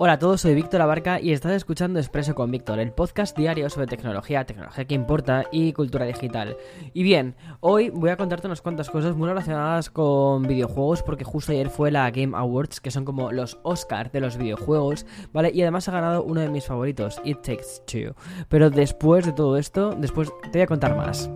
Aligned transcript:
Hola 0.00 0.12
a 0.12 0.18
todos, 0.20 0.42
soy 0.42 0.54
Víctor 0.54 0.80
Abarca 0.80 1.20
y 1.20 1.32
estás 1.32 1.50
escuchando 1.50 1.98
Expreso 1.98 2.36
con 2.36 2.52
Víctor, 2.52 2.78
el 2.78 2.92
podcast 2.92 3.36
diario 3.36 3.68
sobre 3.68 3.88
tecnología, 3.88 4.44
tecnología 4.46 4.84
que 4.84 4.94
importa 4.94 5.46
y 5.50 5.72
cultura 5.72 6.04
digital. 6.06 6.56
Y 6.94 7.02
bien, 7.02 7.34
hoy 7.58 7.90
voy 7.90 8.10
a 8.10 8.16
contarte 8.16 8.46
unas 8.46 8.62
cuantas 8.62 8.90
cosas 8.90 9.16
muy 9.16 9.28
relacionadas 9.28 9.90
con 9.90 10.44
videojuegos 10.44 11.02
porque 11.02 11.24
justo 11.24 11.50
ayer 11.50 11.68
fue 11.68 11.90
la 11.90 12.08
Game 12.12 12.36
Awards, 12.36 12.80
que 12.80 12.92
son 12.92 13.04
como 13.04 13.32
los 13.32 13.58
Oscars 13.64 14.12
de 14.12 14.20
los 14.20 14.36
videojuegos, 14.36 15.04
¿vale? 15.32 15.50
Y 15.52 15.62
además 15.62 15.88
ha 15.88 15.92
ganado 15.92 16.22
uno 16.22 16.42
de 16.42 16.48
mis 16.48 16.66
favoritos, 16.66 17.20
It 17.24 17.42
Takes 17.42 17.82
Two. 17.84 18.14
Pero 18.48 18.70
después 18.70 19.26
de 19.26 19.32
todo 19.32 19.56
esto, 19.56 19.96
después 19.98 20.30
te 20.52 20.58
voy 20.58 20.60
a 20.60 20.66
contar 20.68 20.96
más. 20.96 21.28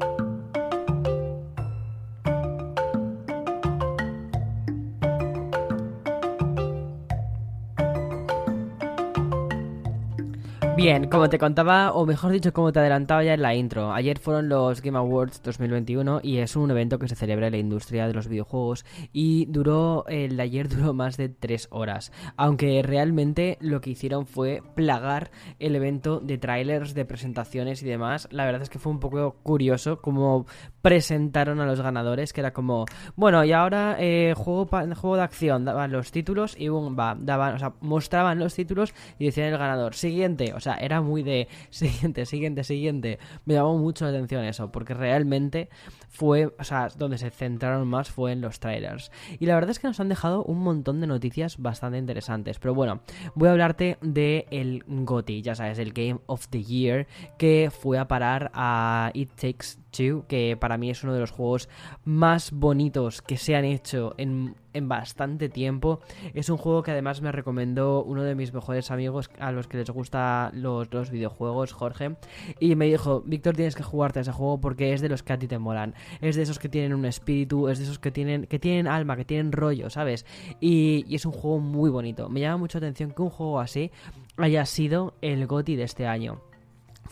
Bien, 10.82 11.08
como 11.08 11.28
te 11.28 11.38
contaba, 11.38 11.92
o 11.92 12.04
mejor 12.06 12.32
dicho, 12.32 12.52
como 12.52 12.72
te 12.72 12.80
adelantaba 12.80 13.22
ya 13.22 13.34
en 13.34 13.42
la 13.42 13.54
intro, 13.54 13.92
ayer 13.92 14.18
fueron 14.18 14.48
los 14.48 14.82
Game 14.82 14.98
Awards 14.98 15.40
2021 15.40 16.18
y 16.24 16.38
es 16.38 16.56
un 16.56 16.72
evento 16.72 16.98
que 16.98 17.06
se 17.06 17.14
celebra 17.14 17.46
en 17.46 17.52
la 17.52 17.58
industria 17.58 18.08
de 18.08 18.14
los 18.14 18.26
videojuegos 18.26 18.84
y 19.12 19.46
duró, 19.46 20.04
el 20.08 20.36
de 20.36 20.42
ayer 20.42 20.68
duró 20.76 20.92
más 20.92 21.16
de 21.16 21.28
tres 21.28 21.68
horas, 21.70 22.10
aunque 22.36 22.82
realmente 22.82 23.58
lo 23.60 23.80
que 23.80 23.90
hicieron 23.90 24.26
fue 24.26 24.60
plagar 24.74 25.30
el 25.60 25.76
evento 25.76 26.18
de 26.18 26.36
trailers, 26.38 26.94
de 26.94 27.04
presentaciones 27.04 27.80
y 27.84 27.86
demás. 27.86 28.26
La 28.32 28.44
verdad 28.44 28.62
es 28.62 28.68
que 28.68 28.80
fue 28.80 28.90
un 28.90 28.98
poco 28.98 29.36
curioso 29.44 30.02
como 30.02 30.46
presentaron 30.82 31.60
a 31.60 31.66
los 31.66 31.80
ganadores, 31.80 32.32
que 32.32 32.40
era 32.40 32.52
como, 32.52 32.86
bueno, 33.14 33.44
y 33.44 33.52
ahora 33.52 33.94
eh, 34.00 34.34
juego, 34.36 34.66
juego 34.66 35.16
de 35.16 35.22
acción, 35.22 35.64
daban 35.64 35.92
los 35.92 36.10
títulos 36.10 36.56
y 36.58 36.66
boom, 36.66 36.96
va, 36.98 37.16
daban, 37.16 37.54
o 37.54 37.58
sea, 37.60 37.74
mostraban 37.80 38.40
los 38.40 38.56
títulos 38.56 38.92
y 39.20 39.26
decían 39.26 39.46
el 39.46 39.58
ganador, 39.58 39.94
siguiente, 39.94 40.52
o 40.54 40.58
sea, 40.58 40.71
era 40.76 41.00
muy 41.00 41.22
de 41.22 41.48
siguiente, 41.70 42.26
siguiente, 42.26 42.64
siguiente. 42.64 43.18
Me 43.44 43.54
llamó 43.54 43.78
mucho 43.78 44.04
la 44.04 44.10
atención 44.10 44.44
eso, 44.44 44.70
porque 44.70 44.94
realmente 44.94 45.68
fue, 46.08 46.52
o 46.58 46.64
sea, 46.64 46.88
donde 46.96 47.18
se 47.18 47.30
centraron 47.30 47.88
más 47.88 48.10
fue 48.10 48.32
en 48.32 48.40
los 48.40 48.60
trailers. 48.60 49.10
Y 49.38 49.46
la 49.46 49.54
verdad 49.54 49.70
es 49.70 49.78
que 49.78 49.88
nos 49.88 50.00
han 50.00 50.08
dejado 50.08 50.44
un 50.44 50.58
montón 50.58 51.00
de 51.00 51.06
noticias 51.06 51.58
bastante 51.58 51.98
interesantes. 51.98 52.58
Pero 52.58 52.74
bueno, 52.74 53.00
voy 53.34 53.48
a 53.48 53.52
hablarte 53.52 53.98
de 54.02 54.46
el 54.50 54.84
GOTY, 54.86 55.42
ya 55.42 55.54
sabes, 55.54 55.78
el 55.78 55.92
Game 55.92 56.20
of 56.26 56.48
the 56.48 56.62
Year, 56.62 57.06
que 57.38 57.70
fue 57.70 57.98
a 57.98 58.08
parar 58.08 58.50
a 58.54 59.10
It 59.14 59.30
Takes 59.34 59.78
Two, 59.90 60.26
que 60.26 60.56
para 60.58 60.78
mí 60.78 60.90
es 60.90 61.02
uno 61.04 61.14
de 61.14 61.20
los 61.20 61.30
juegos 61.30 61.68
más 62.04 62.50
bonitos 62.52 63.22
que 63.22 63.36
se 63.36 63.56
han 63.56 63.64
hecho 63.64 64.14
en, 64.16 64.54
en, 64.72 64.88
bastante 64.88 65.48
tiempo. 65.48 66.00
Es 66.34 66.48
un 66.48 66.56
juego 66.56 66.82
que 66.82 66.90
además 66.90 67.22
me 67.22 67.32
recomendó 67.32 68.02
uno 68.02 68.22
de 68.22 68.34
mis 68.34 68.52
mejores 68.52 68.90
amigos 68.90 69.30
a 69.38 69.52
los 69.52 69.66
que 69.68 69.78
les 69.78 69.90
gustan 69.90 70.60
los, 70.60 70.92
los 70.92 71.10
videojuegos, 71.10 71.72
Jorge, 71.72 72.16
y 72.60 72.74
me 72.74 72.86
dijo, 72.86 73.22
Víctor, 73.24 73.56
tienes 73.56 73.74
que 73.74 73.82
jugarte 73.82 74.20
a 74.20 74.22
ese 74.22 74.32
juego 74.32 74.60
porque 74.60 74.92
es 74.92 75.00
de 75.00 75.08
los 75.08 75.22
que 75.22 75.32
a 75.32 75.38
ti 75.38 75.46
te 75.46 75.58
molan. 75.58 75.94
Es 76.20 76.36
de 76.36 76.42
esos 76.42 76.58
que 76.58 76.68
tienen 76.68 76.94
un 76.94 77.04
espíritu, 77.04 77.68
es 77.68 77.78
de 77.78 77.84
esos 77.84 77.98
que 77.98 78.10
tienen, 78.10 78.46
que 78.46 78.58
tienen 78.58 78.86
alma, 78.86 79.16
que 79.16 79.24
tienen 79.24 79.52
rollo, 79.52 79.90
¿sabes? 79.90 80.26
Y, 80.60 81.04
y 81.08 81.14
es 81.14 81.26
un 81.26 81.32
juego 81.32 81.58
muy 81.58 81.90
bonito. 81.90 82.28
Me 82.28 82.40
llama 82.40 82.58
mucho 82.58 82.78
atención 82.78 83.12
que 83.12 83.22
un 83.22 83.30
juego 83.30 83.60
así 83.60 83.90
haya 84.36 84.64
sido 84.66 85.14
el 85.20 85.46
GOTI 85.46 85.76
de 85.76 85.84
este 85.84 86.06
año 86.06 86.40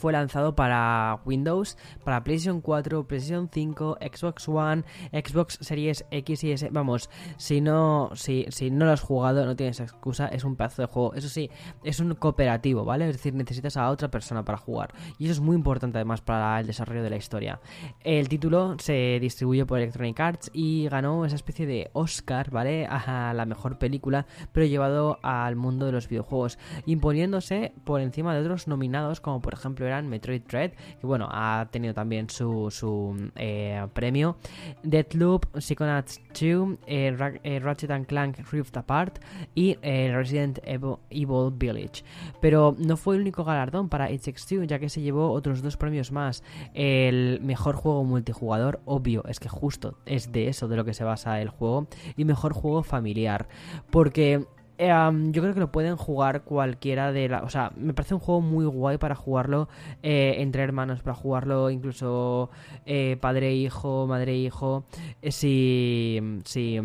fue 0.00 0.14
lanzado 0.14 0.56
para 0.56 1.20
Windows, 1.26 1.76
para 2.04 2.24
PlayStation 2.24 2.62
4, 2.62 3.06
PlayStation 3.06 3.50
5, 3.52 3.98
Xbox 4.00 4.48
One, 4.48 4.84
Xbox 5.12 5.58
Series 5.60 6.06
X 6.10 6.42
y 6.44 6.52
S. 6.52 6.68
Vamos, 6.72 7.10
si 7.36 7.60
no, 7.60 8.10
si, 8.14 8.46
si 8.48 8.70
no 8.70 8.86
lo 8.86 8.92
has 8.92 9.02
jugado, 9.02 9.44
no 9.44 9.54
tienes 9.54 9.78
excusa, 9.78 10.28
es 10.28 10.42
un 10.44 10.56
pedazo 10.56 10.80
de 10.80 10.88
juego. 10.88 11.14
Eso 11.14 11.28
sí, 11.28 11.50
es 11.84 12.00
un 12.00 12.14
cooperativo, 12.14 12.86
¿vale? 12.86 13.08
Es 13.10 13.16
decir, 13.16 13.34
necesitas 13.34 13.76
a 13.76 13.90
otra 13.90 14.10
persona 14.10 14.42
para 14.42 14.56
jugar. 14.56 14.94
Y 15.18 15.24
eso 15.24 15.34
es 15.34 15.40
muy 15.40 15.54
importante 15.54 15.98
además 15.98 16.22
para 16.22 16.58
el 16.58 16.66
desarrollo 16.66 17.02
de 17.02 17.10
la 17.10 17.16
historia. 17.16 17.60
El 18.02 18.30
título 18.30 18.76
se 18.78 19.18
distribuye 19.20 19.66
por 19.66 19.80
Electronic 19.80 20.18
Arts 20.18 20.50
y 20.54 20.88
ganó 20.88 21.26
esa 21.26 21.36
especie 21.36 21.66
de 21.66 21.90
Oscar, 21.92 22.50
¿vale? 22.50 22.86
A 22.90 23.34
la 23.34 23.44
mejor 23.44 23.78
película, 23.78 24.26
pero 24.52 24.64
llevado 24.64 25.18
al 25.22 25.56
mundo 25.56 25.84
de 25.86 25.92
los 25.92 26.08
videojuegos, 26.08 26.58
imponiéndose 26.86 27.74
por 27.84 28.00
encima 28.00 28.34
de 28.34 28.40
otros 28.40 28.66
nominados 28.66 29.20
como 29.20 29.42
por 29.42 29.54
ejemplo 29.54 29.89
Metroid 30.08 30.42
Dread, 30.42 30.72
que 31.00 31.06
bueno, 31.06 31.28
ha 31.30 31.68
tenido 31.70 31.94
también 31.94 32.28
su, 32.30 32.68
su 32.70 33.30
eh, 33.36 33.86
premio. 33.92 34.36
Deathloop, 34.82 35.46
Psychonauts 35.58 36.20
2, 36.38 36.78
eh, 36.86 37.16
eh, 37.42 37.60
Ratchet 37.60 37.90
and 37.90 38.06
Clank 38.06 38.38
Rift 38.50 38.76
Apart 38.76 39.18
y 39.54 39.74
Resident 39.74 40.58
Evil, 40.64 41.52
Village. 41.52 42.04
Pero 42.40 42.74
no 42.78 42.96
fue 42.96 43.16
el 43.16 43.22
único 43.22 43.44
galardón 43.44 43.88
para 43.88 44.10
It 44.10 44.22
Takes 44.22 44.42
Two, 44.48 44.64
ya 44.64 44.78
que 44.78 44.88
se 44.88 45.00
llevó 45.00 45.30
otros 45.32 45.62
dos 45.62 45.76
premios 45.76 46.12
más. 46.12 46.42
El 46.74 47.40
mejor 47.42 47.76
juego 47.76 48.04
multijugador, 48.04 48.80
obvio, 48.84 49.24
es 49.26 49.40
que 49.40 49.48
justo 49.48 49.98
es 50.06 50.32
de 50.32 50.48
eso 50.48 50.68
de 50.68 50.76
lo 50.76 50.84
que 50.84 50.94
se 50.94 51.04
basa 51.04 51.40
el 51.40 51.48
juego. 51.48 51.86
Y 52.16 52.24
mejor 52.24 52.52
juego 52.52 52.82
familiar. 52.82 53.48
Porque 53.90 54.46
yo 54.80 55.42
creo 55.42 55.52
que 55.54 55.60
lo 55.60 55.70
pueden 55.70 55.96
jugar 55.96 56.42
cualquiera 56.42 57.12
de 57.12 57.28
la... 57.28 57.42
O 57.42 57.50
sea, 57.50 57.72
me 57.76 57.92
parece 57.92 58.14
un 58.14 58.20
juego 58.20 58.40
muy 58.40 58.64
guay 58.64 58.96
para 58.98 59.14
jugarlo 59.14 59.68
eh, 60.02 60.36
entre 60.38 60.62
hermanos, 60.62 61.02
para 61.02 61.14
jugarlo 61.14 61.70
incluso 61.70 62.50
eh, 62.86 63.16
padre-hijo, 63.20 64.06
madre-hijo. 64.06 64.84
Eh, 65.22 65.32
si... 65.32 66.20
si 66.44 66.80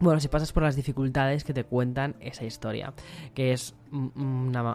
bueno, 0.00 0.20
si 0.20 0.28
pasas 0.28 0.52
por 0.52 0.64
las 0.64 0.76
dificultades 0.76 1.44
que 1.44 1.54
te 1.54 1.64
cuentan 1.64 2.16
esa 2.20 2.44
historia, 2.44 2.92
que 3.32 3.52
es 3.52 3.74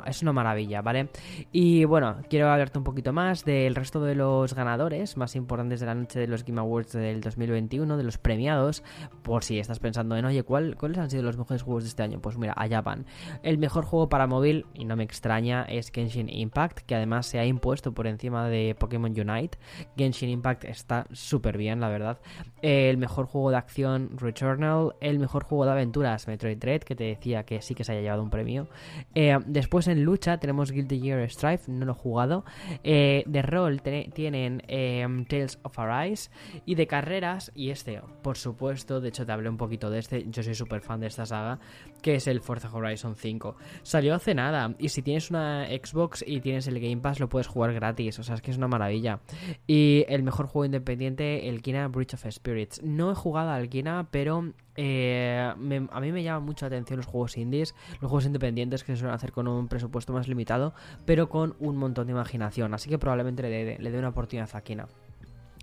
es 0.06 0.22
una 0.22 0.34
maravilla, 0.34 0.82
¿vale? 0.82 1.10
Y 1.52 1.86
bueno, 1.86 2.18
quiero 2.30 2.50
hablarte 2.50 2.78
un 2.78 2.84
poquito 2.84 3.14
más 3.14 3.46
del 3.46 3.76
resto 3.76 4.02
de 4.04 4.16
los 4.16 4.54
ganadores 4.54 5.18
más 5.18 5.36
importantes 5.36 5.80
de 5.80 5.86
la 5.86 5.96
noche 5.96 6.20
de 6.20 6.28
los 6.28 6.44
Game 6.44 6.60
Awards 6.60 6.94
del 6.94 7.22
2021, 7.22 7.98
de 7.98 8.04
los 8.04 8.18
premiados, 8.18 8.84
por 9.24 9.44
si 9.44 9.60
estás 9.60 9.80
pensando 9.80 10.16
en, 10.16 10.26
oye, 10.26 10.44
¿cuál, 10.44 10.76
¿cuáles 10.78 10.98
han 10.98 11.10
sido 11.10 11.24
los 11.24 11.38
mejores 11.38 11.62
juegos 11.62 11.84
de 11.84 11.90
este 11.90 12.04
año? 12.04 12.22
Pues 12.22 12.38
mira, 12.38 12.54
allá 12.56 12.82
van. 12.82 13.06
El 13.44 13.58
mejor 13.58 13.86
juego 13.86 14.10
para 14.10 14.28
móvil, 14.28 14.66
y 14.74 14.86
no 14.86 14.96
me 14.96 15.04
extraña, 15.04 15.64
es 15.64 15.92
Genshin 15.92 16.30
Impact, 16.30 16.80
que 16.80 16.96
además 16.96 17.26
se 17.26 17.40
ha 17.40 17.46
impuesto 17.46 17.94
por 17.94 18.08
encima 18.08 18.48
de 18.48 18.76
Pokémon 18.78 19.12
Unite. 19.12 19.58
Genshin 19.98 20.30
Impact 20.30 20.66
está 20.66 21.06
súper 21.12 21.58
bien, 21.58 21.80
la 21.80 21.90
verdad. 21.90 22.20
El 22.62 22.98
mejor 22.98 23.26
juego 23.26 23.52
de 23.52 23.58
acción, 23.58 24.18
Returnal. 24.18 24.96
El 25.02 25.20
mejor 25.20 25.44
juego 25.44 25.66
de 25.66 25.72
aventuras, 25.72 26.28
Metroid 26.28 26.58
Dread, 26.58 26.82
que 26.82 26.96
te 26.96 27.04
decía 27.06 27.44
que 27.44 27.62
sí 27.62 27.76
que 27.76 27.84
se 27.84 27.92
haya 27.92 28.02
llevado 28.02 28.24
un 28.24 28.30
premio. 28.30 28.68
Eh, 29.16 29.38
después 29.46 29.88
en 29.88 30.04
lucha 30.04 30.38
tenemos 30.38 30.72
Guilty 30.72 31.00
Gear 31.00 31.30
Strife, 31.30 31.72
no 31.72 31.86
lo 31.86 31.94
he 31.94 31.96
jugado. 31.96 32.46
Eh, 32.84 33.24
de 33.26 33.42
rol 33.42 33.82
tienen 33.82 34.64
em, 34.68 35.26
Tales 35.26 35.60
of 35.64 35.78
Arise. 35.80 36.30
Y 36.66 36.76
de 36.76 36.88
carreras, 36.88 37.52
y 37.56 37.72
este, 37.72 38.02
por 38.22 38.38
supuesto, 38.38 39.02
de 39.02 39.10
hecho 39.10 39.26
te 39.26 39.32
hablé 39.32 39.50
un 39.50 39.58
poquito 39.58 39.90
de 39.90 40.00
este, 40.00 40.26
yo 40.30 40.44
soy 40.44 40.56
súper 40.56 40.82
fan 40.82 41.00
de 41.00 41.08
esta 41.08 41.26
saga, 41.26 41.60
que 42.02 42.16
es 42.16 42.28
el 42.28 42.42
Forza 42.42 42.70
Horizon 42.72 43.16
5. 43.16 43.56
Salió 43.84 44.16
hace 44.16 44.34
nada, 44.34 44.76
y 44.80 44.90
si 44.90 45.02
tienes 45.02 45.30
una 45.30 45.68
Xbox 45.68 46.24
y 46.26 46.42
tienes 46.42 46.68
el 46.68 46.80
Game 46.80 46.98
Pass, 46.98 47.20
lo 47.20 47.30
puedes 47.30 47.48
jugar 47.48 47.74
gratis, 47.74 48.20
o 48.20 48.24
sea, 48.24 48.36
es 48.36 48.42
que 48.42 48.52
es 48.52 48.58
una 48.58 48.68
maravilla. 48.68 49.20
Y 49.68 50.06
el 50.08 50.24
mejor 50.24 50.48
juego 50.48 50.66
independiente, 50.66 51.50
el 51.50 51.62
Kina 51.62 51.88
Breach 51.88 52.14
of 52.14 52.26
Spirits. 52.30 52.82
No 52.84 53.12
he 53.12 53.16
jugado 53.16 53.52
al 53.52 53.70
Kina, 53.70 54.08
pero 54.12 54.54
eh, 54.76 55.52
a 55.52 55.56
mí 56.00 56.12
me 56.12 56.24
llama 56.24 56.40
mucho 56.40 56.66
la 56.66 56.68
atención 56.68 56.98
los 56.98 57.06
juegos 57.06 57.38
indies, 57.38 57.76
los 58.02 58.10
juegos 58.10 58.26
independientes 58.26 58.84
que 58.84 58.94
se 58.94 59.00
suelen 59.00 59.16
hacer 59.16 59.32
con 59.32 59.48
un 59.48 59.68
presupuesto 59.68 60.14
más 60.14 60.28
limitado, 60.28 60.74
pero 61.06 61.30
con 61.30 61.56
un 61.60 61.78
montón 61.78 62.08
de 62.08 62.14
imaginación. 62.14 62.74
Así 62.74 62.90
que 62.90 62.98
probablemente 62.98 63.44
le 63.44 63.50
dé, 63.50 63.78
le 63.80 63.92
dé 63.92 64.00
una 64.00 64.10
oportunidad 64.10 64.50
a 64.54 64.62
Kina. 64.62 64.88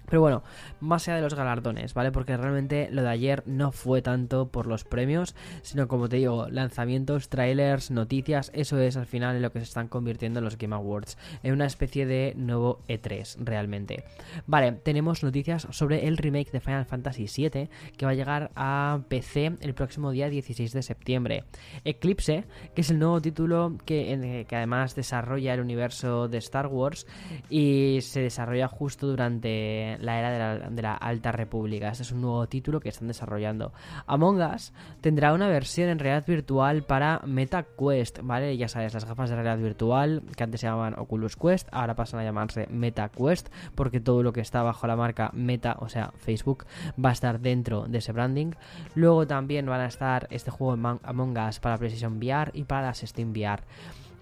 Pero 0.08 0.20
bueno, 0.20 0.42
más 0.80 1.06
allá 1.06 1.16
de 1.16 1.22
los 1.22 1.34
galardones, 1.34 1.94
¿vale? 1.94 2.12
Porque 2.12 2.36
realmente 2.36 2.88
lo 2.90 3.02
de 3.02 3.08
ayer 3.08 3.42
no 3.46 3.72
fue 3.72 4.02
tanto 4.02 4.48
por 4.48 4.66
los 4.66 4.84
premios, 4.84 5.34
sino 5.62 5.88
como 5.88 6.08
te 6.08 6.16
digo, 6.16 6.48
lanzamientos, 6.50 7.28
trailers, 7.28 7.90
noticias, 7.90 8.50
eso 8.54 8.78
es 8.78 8.96
al 8.96 9.06
final 9.06 9.36
en 9.36 9.42
lo 9.42 9.52
que 9.52 9.60
se 9.60 9.64
están 9.64 9.88
convirtiendo 9.88 10.40
los 10.40 10.58
Game 10.58 10.74
Awards, 10.74 11.18
en 11.42 11.52
una 11.52 11.66
especie 11.66 12.06
de 12.06 12.34
nuevo 12.36 12.80
E3 12.88 13.36
realmente. 13.40 14.04
Vale, 14.46 14.72
tenemos 14.72 15.22
noticias 15.22 15.66
sobre 15.70 16.06
el 16.06 16.16
remake 16.16 16.50
de 16.50 16.60
Final 16.60 16.86
Fantasy 16.86 17.26
VII 17.26 17.68
que 17.96 18.06
va 18.06 18.12
a 18.12 18.14
llegar 18.14 18.50
a 18.54 19.00
PC 19.08 19.56
el 19.60 19.74
próximo 19.74 20.10
día 20.10 20.28
16 20.28 20.72
de 20.72 20.82
septiembre. 20.82 21.44
Eclipse, 21.84 22.44
que 22.74 22.80
es 22.80 22.90
el 22.90 22.98
nuevo 22.98 23.20
título 23.20 23.76
que, 23.84 24.46
que 24.48 24.56
además 24.56 24.94
desarrolla 24.94 25.54
el 25.54 25.60
universo 25.60 26.28
de 26.28 26.38
Star 26.38 26.66
Wars 26.66 27.06
y 27.48 27.98
se 28.02 28.20
desarrolla 28.20 28.68
justo 28.68 29.06
durante 29.06 29.95
la 30.00 30.18
era 30.18 30.70
de 30.70 30.82
la, 30.82 30.94
Alta 30.94 31.32
República. 31.32 31.88
Este 31.88 32.02
es 32.02 32.12
un 32.12 32.22
nuevo 32.22 32.46
título 32.46 32.80
que 32.80 32.88
están 32.88 33.08
desarrollando. 33.08 33.72
Among 34.06 34.40
Us 34.40 34.72
tendrá 35.00 35.32
una 35.32 35.48
versión 35.48 35.88
en 35.88 35.98
realidad 35.98 36.26
virtual 36.26 36.82
para 36.84 37.20
MetaQuest, 37.24 38.20
¿vale? 38.22 38.56
Ya 38.56 38.68
sabes, 38.68 38.94
las 38.94 39.04
gafas 39.04 39.30
de 39.30 39.36
realidad 39.36 39.58
virtual 39.58 40.22
que 40.36 40.44
antes 40.44 40.60
se 40.60 40.66
llamaban 40.66 40.98
Oculus 40.98 41.36
Quest, 41.36 41.68
ahora 41.72 41.94
pasan 41.94 42.20
a 42.20 42.24
llamarse 42.24 42.66
MetaQuest, 42.70 43.48
porque 43.74 44.00
todo 44.00 44.22
lo 44.22 44.32
que 44.32 44.40
está 44.40 44.62
bajo 44.62 44.86
la 44.86 44.96
marca 44.96 45.30
Meta, 45.32 45.76
o 45.80 45.88
sea, 45.88 46.12
Facebook, 46.16 46.66
va 47.02 47.10
a 47.10 47.12
estar 47.12 47.40
dentro 47.40 47.86
de 47.88 47.98
ese 47.98 48.12
branding. 48.12 48.52
Luego 48.94 49.26
también 49.26 49.66
van 49.66 49.80
a 49.80 49.86
estar 49.86 50.26
este 50.30 50.50
juego 50.50 50.72
Among 51.02 51.38
Us 51.38 51.60
para 51.60 51.78
PlayStation 51.78 52.18
VR 52.18 52.50
y 52.54 52.64
para 52.64 52.86
las 52.86 52.98
Steam 52.98 53.30
VR. 53.30 53.62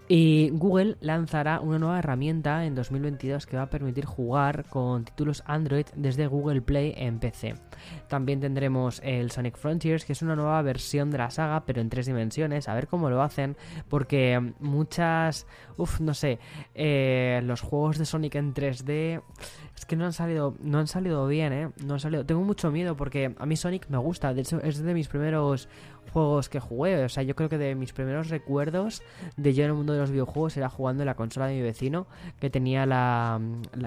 Y 0.06 0.50
Google 0.50 0.96
lanzará 1.00 1.60
una 1.60 1.78
nueva 1.78 1.98
herramienta 1.98 2.66
en 2.66 2.74
2022 2.74 3.46
que 3.46 3.56
va 3.56 3.62
a 3.62 3.70
permitir 3.70 4.04
jugar 4.04 4.66
con 4.68 5.06
títulos 5.06 5.42
Android 5.46 5.86
desde 5.96 6.26
Google 6.26 6.60
Play 6.60 6.92
en 6.96 7.18
PC. 7.18 7.54
También 8.06 8.38
tendremos 8.38 9.00
el 9.02 9.30
Sonic 9.30 9.56
Frontiers, 9.56 10.04
que 10.04 10.12
es 10.12 10.20
una 10.20 10.36
nueva 10.36 10.60
versión 10.60 11.10
de 11.10 11.18
la 11.18 11.30
saga, 11.30 11.64
pero 11.64 11.80
en 11.80 11.88
tres 11.88 12.04
dimensiones. 12.04 12.68
A 12.68 12.74
ver 12.74 12.86
cómo 12.86 13.08
lo 13.08 13.22
hacen, 13.22 13.56
porque 13.88 14.52
muchas, 14.60 15.46
uff, 15.78 16.00
no 16.00 16.12
sé, 16.12 16.38
eh, 16.74 17.40
los 17.44 17.62
juegos 17.62 17.96
de 17.96 18.04
Sonic 18.04 18.34
en 18.34 18.52
3D 18.52 19.22
es 19.74 19.86
que 19.86 19.96
no 19.96 20.04
han 20.04 20.12
salido, 20.12 20.54
no 20.60 20.78
han 20.78 20.86
salido 20.86 21.26
bien, 21.26 21.52
¿eh? 21.52 21.70
No 21.82 21.94
han 21.94 22.00
salido. 22.00 22.26
Tengo 22.26 22.42
mucho 22.42 22.70
miedo 22.70 22.94
porque 22.94 23.34
a 23.38 23.46
mí 23.46 23.56
Sonic 23.56 23.88
me 23.88 23.98
gusta. 23.98 24.34
De 24.34 24.42
hecho, 24.42 24.60
es 24.60 24.78
de 24.82 24.94
mis 24.94 25.08
primeros 25.08 25.68
juegos 26.12 26.48
que 26.48 26.60
jugué. 26.60 27.04
O 27.04 27.08
sea, 27.08 27.22
yo 27.22 27.34
creo 27.34 27.48
que 27.48 27.58
de 27.58 27.74
mis 27.74 27.92
primeros 27.92 28.28
recuerdos 28.28 29.02
de 29.36 29.54
yo 29.54 29.64
en 29.64 29.70
el 29.70 29.76
mundo 29.76 29.92
de 29.92 30.00
los 30.00 30.10
videojuegos 30.10 30.56
era 30.56 30.68
jugando 30.68 31.02
en 31.02 31.06
la 31.06 31.14
consola 31.14 31.46
de 31.46 31.54
mi 31.54 31.62
vecino 31.62 32.06
que 32.40 32.50
tenía 32.50 32.86
la, 32.86 33.40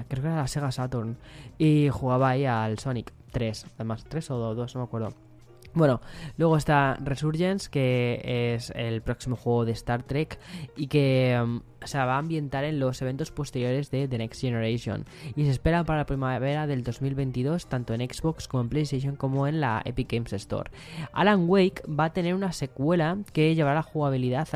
creo 0.07 0.21
que 0.21 0.27
era 0.27 0.37
la 0.37 0.47
Sega 0.47 0.71
Saturn 0.71 1.17
y 1.57 1.89
jugaba 1.89 2.29
ahí 2.29 2.45
al 2.45 2.79
Sonic 2.79 3.13
3, 3.31 3.65
además 3.75 4.05
3 4.07 4.31
o 4.31 4.55
2, 4.55 4.75
no 4.75 4.81
me 4.81 4.85
acuerdo. 4.85 5.26
Bueno, 5.73 6.01
luego 6.37 6.57
está 6.57 6.97
Resurgence, 7.01 7.69
que 7.69 8.55
es 8.55 8.71
el 8.75 9.01
próximo 9.01 9.35
juego 9.35 9.65
de 9.65 9.73
Star 9.73 10.03
Trek 10.03 10.39
y 10.75 10.87
que 10.87 11.39
um, 11.41 11.61
se 11.85 11.97
va 11.97 12.15
a 12.15 12.17
ambientar 12.17 12.63
en 12.63 12.79
los 12.79 13.01
eventos 13.01 13.31
posteriores 13.31 13.91
de 13.91 14.07
The 14.07 14.17
Next 14.17 14.41
Generation 14.41 15.05
y 15.35 15.45
se 15.45 15.51
espera 15.51 15.83
para 15.83 15.99
la 15.99 16.05
primavera 16.05 16.67
del 16.67 16.83
2022 16.83 17.67
tanto 17.67 17.93
en 17.93 18.01
Xbox 18.01 18.47
como 18.47 18.63
en 18.63 18.69
PlayStation 18.69 19.15
como 19.15 19.47
en 19.47 19.61
la 19.61 19.81
Epic 19.85 20.11
Games 20.11 20.33
Store. 20.33 20.71
Alan 21.13 21.45
Wake 21.47 21.83
va 21.87 22.05
a 22.05 22.13
tener 22.13 22.35
una 22.35 22.51
secuela 22.51 23.17
que 23.33 23.55
llevará 23.55 23.75
la 23.75 23.83
jugabilidad 23.83 24.47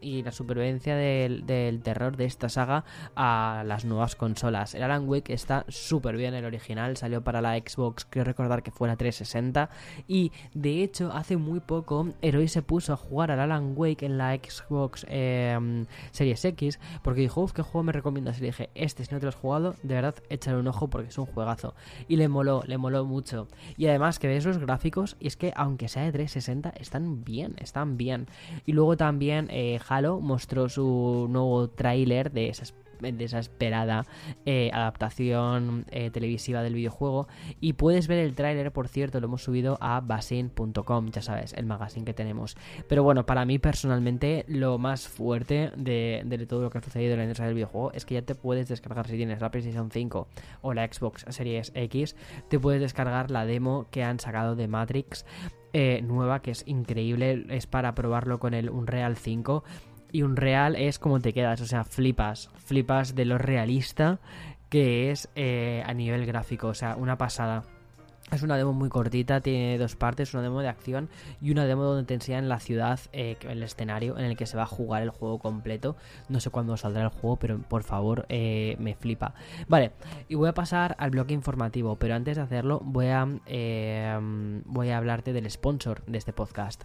y 0.00 0.22
la 0.22 0.32
supervivencia 0.32 0.96
del, 0.96 1.44
terror 1.82 2.16
de 2.16 2.24
esta 2.26 2.48
saga 2.48 2.84
a 3.16 3.64
las 3.66 3.84
nuevas 3.84 4.16
consolas. 4.16 4.74
El 4.74 4.82
Alan 4.82 5.08
Wake 5.08 5.32
está 5.32 5.64
súper 5.68 6.16
bien, 6.16 6.34
el 6.34 6.44
original 6.44 6.96
salió 6.96 7.22
para 7.22 7.40
la 7.40 7.56
Xbox, 7.56 8.04
quiero 8.04 8.24
recordar 8.24 8.62
que 8.62 8.70
fue 8.70 8.88
la 8.88 8.96
360 8.96 9.70
y 10.06 10.32
de 10.54 10.82
hecho 10.82 11.12
hace 11.12 11.36
muy 11.36 11.60
poco 11.60 12.08
Heroi 12.22 12.48
se 12.48 12.62
puso 12.62 12.92
a 12.92 12.96
jugar 12.96 13.30
al 13.30 13.40
Alan 13.40 13.74
Wake 13.76 14.04
en 14.04 14.18
la 14.18 14.34
Xbox 14.34 15.06
eh, 15.08 15.84
Series 16.10 16.44
X, 16.44 16.78
porque 17.02 17.20
dijo, 17.20 17.42
uff, 17.42 17.52
¿qué 17.52 17.62
juego 17.62 17.82
me 17.82 17.92
recomiendas? 17.92 18.38
Y 18.38 18.42
le 18.42 18.46
dije, 18.48 18.70
este, 18.74 19.04
si 19.04 19.12
no 19.12 19.20
te 19.20 19.26
lo 19.26 19.30
has 19.30 19.36
jugado, 19.36 19.74
de 19.82 19.94
verdad, 19.94 20.14
échale 20.28 20.58
un 20.58 20.68
ojo 20.68 20.88
porque 20.88 21.08
es 21.08 21.18
un 21.18 21.26
juegazo. 21.26 21.74
Y 22.08 22.16
le 22.16 22.28
moló, 22.28 22.62
le 22.66 22.78
moló 22.78 23.04
mucho. 23.04 23.48
Y 23.76 23.86
además 23.86 24.18
que 24.18 24.28
ves 24.28 24.44
los 24.44 24.58
gráficos, 24.58 25.16
y 25.20 25.26
es 25.26 25.36
que 25.36 25.52
aunque 25.56 25.88
sea 25.88 26.04
de 26.04 26.12
360, 26.12 26.70
están 26.80 27.24
bien, 27.24 27.54
están 27.58 27.96
bien. 27.96 28.26
Y 28.66 28.72
luego 28.72 28.96
también 28.96 29.48
eh, 29.50 29.80
Halo 29.88 30.20
mostró 30.20 30.68
su 30.68 31.26
nuevo 31.30 31.68
tráiler 31.68 32.32
de 32.32 32.48
esas 32.48 32.74
de 33.12 33.24
esa 33.24 33.38
esperada 33.38 34.06
eh, 34.46 34.70
adaptación 34.72 35.84
eh, 35.90 36.10
televisiva 36.10 36.62
del 36.62 36.74
videojuego. 36.74 37.28
Y 37.60 37.74
puedes 37.74 38.08
ver 38.08 38.18
el 38.18 38.34
tráiler, 38.34 38.72
por 38.72 38.88
cierto, 38.88 39.20
lo 39.20 39.26
hemos 39.26 39.42
subido 39.42 39.78
a 39.80 40.00
basin.com, 40.00 41.10
ya 41.10 41.22
sabes, 41.22 41.52
el 41.54 41.66
magazine 41.66 42.04
que 42.04 42.14
tenemos. 42.14 42.56
Pero 42.88 43.02
bueno, 43.02 43.26
para 43.26 43.44
mí 43.44 43.58
personalmente 43.58 44.44
lo 44.48 44.78
más 44.78 45.08
fuerte 45.08 45.72
de, 45.76 46.22
de 46.24 46.46
todo 46.46 46.62
lo 46.62 46.70
que 46.70 46.78
ha 46.78 46.82
sucedido 46.82 47.12
en 47.12 47.18
la 47.18 47.24
industria 47.24 47.46
del 47.46 47.54
videojuego 47.54 47.92
es 47.92 48.04
que 48.04 48.14
ya 48.14 48.22
te 48.22 48.34
puedes 48.34 48.68
descargar 48.68 49.06
si 49.06 49.16
tienes 49.16 49.40
la 49.40 49.50
PlayStation 49.50 49.90
5 49.90 50.28
o 50.62 50.74
la 50.74 50.86
Xbox 50.86 51.24
Series 51.28 51.72
X, 51.74 52.16
te 52.48 52.58
puedes 52.58 52.80
descargar 52.80 53.30
la 53.30 53.46
demo 53.46 53.86
que 53.90 54.02
han 54.02 54.20
sacado 54.20 54.56
de 54.56 54.68
Matrix. 54.68 55.24
Eh, 55.76 56.02
nueva 56.02 56.40
que 56.40 56.52
es 56.52 56.62
increíble, 56.66 57.46
es 57.48 57.66
para 57.66 57.96
probarlo 57.96 58.38
con 58.38 58.54
el 58.54 58.70
Unreal 58.70 59.16
5 59.16 59.64
y 60.14 60.22
un 60.22 60.36
real 60.36 60.76
es 60.76 61.00
como 61.00 61.18
te 61.18 61.32
quedas, 61.32 61.60
o 61.60 61.66
sea, 61.66 61.82
flipas, 61.82 62.48
flipas 62.64 63.16
de 63.16 63.24
lo 63.24 63.36
realista 63.36 64.20
que 64.70 65.10
es 65.10 65.28
eh, 65.34 65.82
a 65.84 65.92
nivel 65.92 66.24
gráfico, 66.24 66.68
o 66.68 66.74
sea, 66.74 66.94
una 66.94 67.18
pasada. 67.18 67.64
Es 68.30 68.42
una 68.42 68.56
demo 68.56 68.72
muy 68.72 68.88
cortita, 68.88 69.40
tiene 69.40 69.76
dos 69.76 69.96
partes, 69.96 70.32
una 70.32 70.44
demo 70.44 70.60
de 70.60 70.68
acción 70.68 71.10
y 71.42 71.50
una 71.50 71.66
demo 71.66 71.82
donde 71.82 72.04
te 72.04 72.14
enseñan 72.14 72.48
la 72.48 72.60
ciudad, 72.60 73.00
eh, 73.12 73.36
el 73.42 73.62
escenario 73.64 74.16
en 74.16 74.24
el 74.24 74.36
que 74.36 74.46
se 74.46 74.56
va 74.56 74.62
a 74.62 74.66
jugar 74.66 75.02
el 75.02 75.10
juego 75.10 75.40
completo. 75.40 75.96
No 76.28 76.38
sé 76.38 76.50
cuándo 76.50 76.76
saldrá 76.76 77.02
el 77.02 77.08
juego, 77.08 77.36
pero 77.36 77.58
por 77.58 77.82
favor 77.82 78.24
eh, 78.28 78.76
me 78.78 78.94
flipa. 78.94 79.34
Vale, 79.66 79.90
y 80.28 80.36
voy 80.36 80.48
a 80.48 80.54
pasar 80.54 80.94
al 81.00 81.10
bloque 81.10 81.34
informativo, 81.34 81.96
pero 81.96 82.14
antes 82.14 82.36
de 82.36 82.42
hacerlo 82.42 82.80
voy 82.84 83.08
a, 83.08 83.26
voy 84.64 84.90
a 84.90 84.96
hablarte 84.96 85.32
del 85.32 85.50
sponsor 85.50 86.04
de 86.06 86.18
este 86.18 86.32
podcast. 86.32 86.84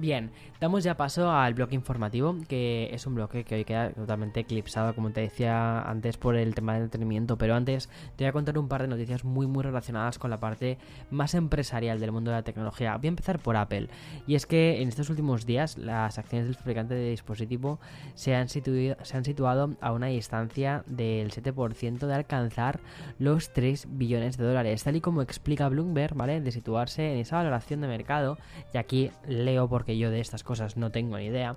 Bien, 0.00 0.30
Damos 0.60 0.84
ya 0.84 0.94
paso 0.94 1.32
al 1.32 1.54
bloque 1.54 1.74
informativo, 1.74 2.36
que 2.46 2.90
es 2.92 3.06
un 3.06 3.14
bloque 3.14 3.44
que 3.44 3.54
hoy 3.54 3.64
queda 3.64 3.92
totalmente 3.92 4.40
eclipsado, 4.40 4.94
como 4.94 5.10
te 5.10 5.22
decía 5.22 5.80
antes, 5.80 6.18
por 6.18 6.36
el 6.36 6.54
tema 6.54 6.74
del 6.74 6.82
entretenimiento. 6.82 7.38
Pero 7.38 7.54
antes 7.54 7.88
te 8.16 8.24
voy 8.24 8.28
a 8.28 8.32
contar 8.32 8.58
un 8.58 8.68
par 8.68 8.82
de 8.82 8.88
noticias 8.88 9.24
muy, 9.24 9.46
muy 9.46 9.62
relacionadas 9.62 10.18
con 10.18 10.28
la 10.28 10.38
parte 10.38 10.76
más 11.10 11.32
empresarial 11.32 11.98
del 11.98 12.12
mundo 12.12 12.30
de 12.30 12.36
la 12.36 12.42
tecnología. 12.42 12.94
Voy 12.98 13.06
a 13.06 13.08
empezar 13.08 13.38
por 13.38 13.56
Apple. 13.56 13.88
Y 14.26 14.34
es 14.34 14.44
que 14.44 14.82
en 14.82 14.88
estos 14.88 15.08
últimos 15.08 15.46
días 15.46 15.78
las 15.78 16.18
acciones 16.18 16.46
del 16.46 16.56
fabricante 16.56 16.94
de 16.94 17.08
dispositivo 17.08 17.80
se 18.12 18.34
han, 18.34 18.50
situado, 18.50 19.02
se 19.02 19.16
han 19.16 19.24
situado 19.24 19.76
a 19.80 19.92
una 19.92 20.08
distancia 20.08 20.84
del 20.86 21.30
7% 21.30 22.06
de 22.06 22.14
alcanzar 22.14 22.80
los 23.18 23.50
3 23.54 23.86
billones 23.92 24.36
de 24.36 24.44
dólares. 24.44 24.84
Tal 24.84 24.96
y 24.96 25.00
como 25.00 25.22
explica 25.22 25.70
Bloomberg, 25.70 26.14
¿vale? 26.16 26.42
De 26.42 26.52
situarse 26.52 27.14
en 27.14 27.18
esa 27.20 27.36
valoración 27.36 27.80
de 27.80 27.88
mercado. 27.88 28.36
Y 28.74 28.76
aquí 28.76 29.10
leo 29.26 29.66
porque 29.66 29.89
yo 29.98 30.10
de 30.10 30.20
estas 30.20 30.42
cosas 30.42 30.76
no 30.76 30.90
tengo 30.90 31.18
ni 31.18 31.26
idea, 31.26 31.56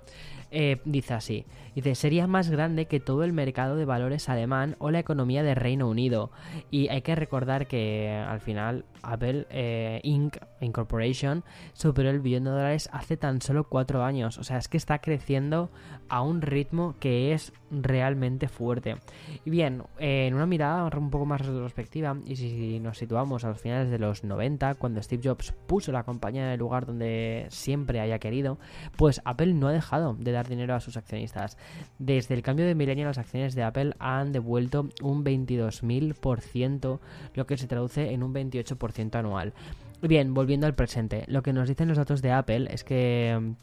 eh, 0.50 0.80
dice 0.84 1.14
así, 1.14 1.46
dice, 1.74 1.94
sería 1.94 2.26
más 2.26 2.50
grande 2.50 2.86
que 2.86 3.00
todo 3.00 3.24
el 3.24 3.32
mercado 3.32 3.76
de 3.76 3.84
valores 3.84 4.28
alemán 4.28 4.76
o 4.78 4.90
la 4.90 5.00
economía 5.00 5.42
de 5.42 5.54
Reino 5.54 5.88
Unido. 5.88 6.30
Y 6.70 6.88
hay 6.88 7.02
que 7.02 7.14
recordar 7.14 7.66
que 7.66 8.10
al 8.10 8.40
final 8.40 8.84
Apple 9.02 9.46
eh, 9.50 10.00
Inc. 10.02 10.36
Incorporation 10.60 11.44
superó 11.72 12.10
el 12.10 12.20
billón 12.20 12.44
de 12.44 12.50
dólares 12.50 12.88
hace 12.92 13.16
tan 13.16 13.42
solo 13.42 13.64
cuatro 13.64 14.04
años. 14.04 14.38
O 14.38 14.44
sea, 14.44 14.58
es 14.58 14.68
que 14.68 14.76
está 14.76 14.98
creciendo 15.00 15.70
a 16.08 16.22
un 16.22 16.40
ritmo 16.40 16.94
que 17.00 17.32
es 17.32 17.52
realmente 17.70 18.48
fuerte. 18.48 18.96
Y 19.44 19.50
bien, 19.50 19.82
en 19.98 20.34
una 20.34 20.46
mirada 20.46 20.88
un 20.96 21.10
poco 21.10 21.26
más 21.26 21.44
retrospectiva, 21.44 22.16
y 22.24 22.36
si 22.36 22.80
nos 22.80 22.98
situamos 22.98 23.44
a 23.44 23.48
los 23.48 23.60
finales 23.60 23.90
de 23.90 23.98
los 23.98 24.24
90, 24.24 24.76
cuando 24.76 25.02
Steve 25.02 25.22
Jobs 25.24 25.52
puso 25.66 25.92
la 25.92 26.04
compañía 26.04 26.44
en 26.46 26.52
el 26.52 26.58
lugar 26.58 26.86
donde 26.86 27.46
siempre 27.50 28.00
haya 28.00 28.18
querido, 28.24 28.58
Pues 28.96 29.20
Apple 29.26 29.52
no 29.52 29.68
ha 29.68 29.72
dejado 29.72 30.16
de 30.18 30.32
dar 30.32 30.48
dinero 30.48 30.74
a 30.74 30.80
sus 30.80 30.96
accionistas. 30.96 31.58
Desde 31.98 32.34
el 32.34 32.42
cambio 32.42 32.64
de 32.64 32.74
milenio 32.74 33.04
las 33.04 33.18
acciones 33.18 33.54
de 33.54 33.62
Apple 33.62 33.92
han 33.98 34.32
devuelto 34.32 34.88
un 35.02 35.24
22.000%, 35.24 37.00
lo 37.34 37.46
que 37.46 37.58
se 37.58 37.66
traduce 37.66 38.12
en 38.12 38.22
un 38.22 38.32
28% 38.32 39.14
anual. 39.16 39.52
Bien, 40.00 40.32
volviendo 40.32 40.66
al 40.66 40.74
presente, 40.74 41.24
lo 41.28 41.42
que 41.42 41.52
nos 41.52 41.68
dicen 41.68 41.88
los 41.88 41.98
datos 41.98 42.22
de 42.22 42.32
Apple 42.32 42.68
es 42.70 42.82
que 42.82 43.54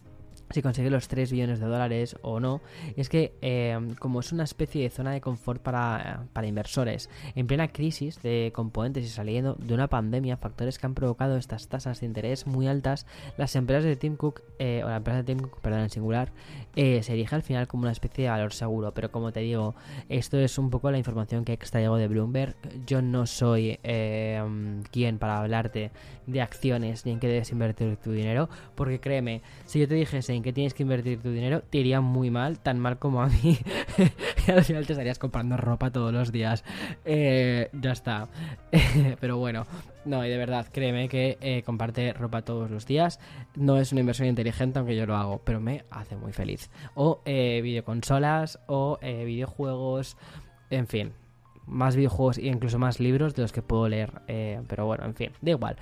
si 0.53 0.61
consigue 0.61 0.89
los 0.89 1.07
3 1.07 1.31
billones 1.31 1.59
de 1.59 1.65
dólares 1.65 2.15
o 2.21 2.39
no, 2.39 2.61
es 2.95 3.09
que 3.09 3.33
eh, 3.41 3.77
como 3.99 4.19
es 4.19 4.31
una 4.31 4.43
especie 4.43 4.83
de 4.83 4.89
zona 4.89 5.11
de 5.11 5.21
confort 5.21 5.61
para, 5.61 6.25
inversores, 6.43 7.09
en 7.35 7.47
plena 7.47 7.67
crisis 7.69 8.21
de 8.21 8.51
componentes 8.53 9.05
y 9.05 9.09
saliendo 9.09 9.55
de 9.55 9.73
una 9.73 9.87
pandemia, 9.87 10.37
factores 10.37 10.79
que 10.79 10.85
han 10.85 10.93
provocado 10.93 11.37
estas 11.37 11.67
tasas 11.67 11.99
de 11.99 12.05
interés 12.05 12.47
muy 12.47 12.67
altas, 12.67 13.05
las 13.37 13.55
empresas 13.55 13.83
de 13.83 13.95
Tim 13.95 14.15
Cook, 14.15 14.41
eh, 14.59 14.81
o 14.83 14.89
la 14.89 14.97
empresa 14.97 15.17
de 15.17 15.23
Tim 15.23 15.39
Cook, 15.39 15.59
perdón, 15.61 15.81
en 15.81 15.89
singular, 15.89 16.31
eh, 16.75 17.03
se 17.03 17.13
erige 17.13 17.35
al 17.35 17.43
final 17.43 17.67
como 17.67 17.83
una 17.83 17.91
especie 17.91 18.25
de 18.25 18.29
valor 18.29 18.53
seguro, 18.53 18.93
pero 18.93 19.11
como 19.11 19.31
te 19.31 19.41
digo, 19.41 19.75
esto 20.09 20.37
es 20.39 20.57
un 20.57 20.69
poco 20.69 20.91
la 20.91 20.97
información 20.97 21.45
que 21.45 21.51
he 21.51 21.55
extraído 21.55 21.95
de 21.95 22.07
Bloomberg, 22.07 22.55
yo 22.85 23.01
no 23.01 23.25
soy 23.25 23.79
quien 24.91 25.17
para 25.17 25.39
hablarte 25.39 25.91
de 26.27 26.41
acciones 26.41 27.05
ni 27.05 27.11
en 27.13 27.19
qué 27.19 27.27
debes 27.27 27.51
invertir 27.51 27.97
tu 27.97 28.11
dinero, 28.11 28.49
porque 28.75 28.99
créeme, 28.99 29.41
si 29.65 29.79
yo 29.79 29.87
te 29.87 29.95
dijese 29.95 30.33
que 30.41 30.53
tienes 30.53 30.73
que 30.73 30.83
invertir 30.83 31.21
tu 31.21 31.31
dinero, 31.31 31.61
te 31.61 31.79
iría 31.79 32.01
muy 32.01 32.29
mal, 32.29 32.59
tan 32.59 32.79
mal 32.79 32.99
como 32.99 33.21
a 33.21 33.27
mí. 33.27 33.57
al 34.47 34.63
final 34.63 34.85
te 34.85 34.93
estarías 34.93 35.19
comprando 35.19 35.57
ropa 35.57 35.91
todos 35.91 36.13
los 36.13 36.31
días. 36.31 36.63
Eh, 37.05 37.69
ya 37.73 37.91
está. 37.91 38.27
Pero 39.19 39.37
bueno, 39.37 39.65
no, 40.05 40.25
y 40.25 40.29
de 40.29 40.37
verdad, 40.37 40.67
créeme 40.71 41.09
que 41.09 41.37
eh, 41.41 41.63
comparte 41.63 42.13
ropa 42.13 42.41
todos 42.43 42.69
los 42.69 42.85
días 42.85 43.19
no 43.55 43.77
es 43.77 43.91
una 43.91 44.01
inversión 44.01 44.27
inteligente, 44.27 44.79
aunque 44.79 44.95
yo 44.95 45.05
lo 45.05 45.15
hago, 45.15 45.41
pero 45.43 45.59
me 45.59 45.83
hace 45.91 46.15
muy 46.15 46.31
feliz. 46.31 46.69
O 46.95 47.21
eh, 47.25 47.61
videoconsolas, 47.63 48.59
o 48.67 48.97
videojuegos, 49.01 50.17
en 50.69 50.87
fin, 50.87 51.13
más 51.67 51.95
videojuegos 51.95 52.37
e 52.37 52.47
incluso 52.47 52.79
más 52.79 52.99
libros 52.99 53.35
de 53.35 53.43
los 53.43 53.51
que 53.51 53.61
puedo 53.61 53.87
leer. 53.87 54.21
Eh, 54.27 54.61
pero 54.67 54.85
bueno, 54.85 55.05
en 55.05 55.15
fin, 55.15 55.31
da 55.41 55.51
igual. 55.51 55.77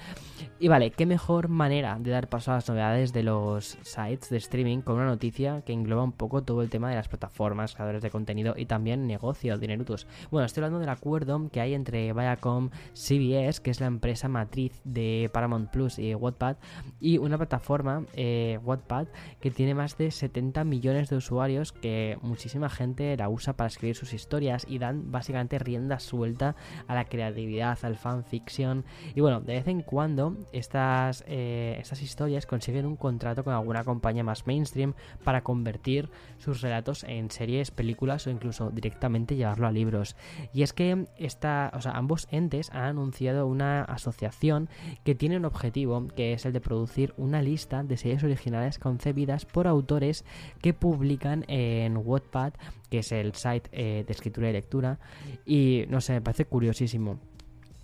Y 0.60 0.68
vale, 0.68 0.92
qué 0.92 1.06
mejor 1.06 1.48
manera 1.48 1.98
de 2.00 2.12
dar 2.12 2.30
paso 2.30 2.52
a 2.52 2.56
las 2.56 2.70
novedades 2.70 3.14
de 3.14 3.24
los 3.24 3.78
sites 3.82 4.30
de 4.30 4.38
streaming 4.38 4.82
con 4.82 4.96
una 4.96 5.06
noticia 5.06 5.62
que 5.62 5.74
engloba 5.74 6.04
un 6.04 6.12
poco 6.12 6.44
todo 6.44 6.62
el 6.62 6.70
tema 6.70 6.90
de 6.90 6.96
las 6.96 7.08
plataformas, 7.08 7.76
creadores 7.76 8.02
de 8.02 8.10
contenido 8.10 8.54
y 8.58 8.66
también 8.66 9.08
negocio, 9.08 9.58
dinerutos. 9.58 10.08
Bueno, 10.32 10.46
estoy 10.46 10.62
hablando 10.62 10.80
del 10.80 10.90
acuerdo 10.90 11.50
que 11.52 11.62
hay 11.62 11.74
entre 11.74 12.14
Viacom 12.14 12.70
CBS, 12.94 13.62
que 13.62 13.72
es 13.72 13.80
la 13.80 13.88
empresa 13.88 14.28
matriz 14.28 14.82
de 14.84 15.30
Paramount 15.34 15.70
Plus 15.70 16.00
y 16.00 16.14
Wattpad, 16.16 16.58
y 17.00 17.18
una 17.18 17.38
plataforma, 17.38 18.06
eh, 18.14 18.60
Wattpad, 18.64 19.08
que 19.40 19.52
tiene 19.52 19.74
más 19.74 19.98
de 19.98 20.12
70 20.12 20.64
millones 20.64 21.10
de 21.10 21.16
usuarios 21.16 21.72
que 21.72 22.18
muchísima 22.22 22.70
gente 22.70 23.16
la 23.18 23.30
usa 23.30 23.54
para 23.54 23.68
escribir 23.68 23.96
sus 23.96 24.14
historias 24.14 24.66
y 24.68 24.80
dan 24.80 25.12
básicamente 25.12 25.60
rienda 25.70 26.00
suelta 26.00 26.56
a 26.88 26.96
la 26.96 27.06
creatividad, 27.06 27.78
al 27.84 27.96
fanfiction. 27.96 28.86
Y 29.14 29.22
bueno, 29.22 29.40
de 29.40 29.54
vez 29.54 29.68
en 29.68 29.84
cuando 29.84 30.36
estas, 30.52 31.24
eh, 31.28 31.78
estas 31.80 32.02
historias 32.02 32.48
consiguen 32.48 32.88
un 32.88 32.96
contrato 32.96 33.44
con 33.44 33.54
alguna 33.54 33.84
compañía 33.84 34.24
más 34.24 34.48
mainstream 34.48 34.94
para 35.24 35.42
convertir 35.42 36.10
sus 36.40 36.62
relatos 36.62 37.04
en 37.04 37.30
series, 37.30 37.70
películas 37.70 38.26
o 38.26 38.32
incluso 38.32 38.72
directamente 38.72 39.36
llevarlo 39.36 39.68
a 39.68 39.72
libros. 39.72 40.16
Y 40.54 40.64
es 40.64 40.74
que 40.74 41.06
esta, 41.18 41.72
o 41.76 41.82
sea, 41.82 41.92
ambos 41.92 42.28
entes 42.32 42.72
han 42.72 42.84
anunciado 42.84 43.46
una 43.46 43.84
asociación 43.84 44.70
que 45.04 45.14
tiene 45.14 45.38
un 45.38 45.46
objetivo 45.46 46.08
que 46.16 46.34
es 46.34 46.46
el 46.46 46.54
de 46.54 46.62
producir 46.62 47.14
una 47.18 47.44
lista 47.44 47.84
de 47.84 47.98
series 47.98 48.24
originales 48.24 48.80
concebidas 48.80 49.46
por 49.46 49.68
autores 49.68 50.26
que 50.62 50.74
publican 50.74 51.46
en 51.48 51.98
Wattpad 51.98 52.54
que 52.90 53.00
es 53.00 53.12
el 53.12 53.34
site 53.36 53.70
eh, 53.72 54.04
de 54.06 54.14
escritura 54.14 54.50
y 54.50 54.54
lectura. 54.54 55.00
Y 55.46 55.59
no 55.90 56.02
sé, 56.02 56.14
me 56.14 56.22
parece 56.22 56.46
curiosísimo. 56.46 57.20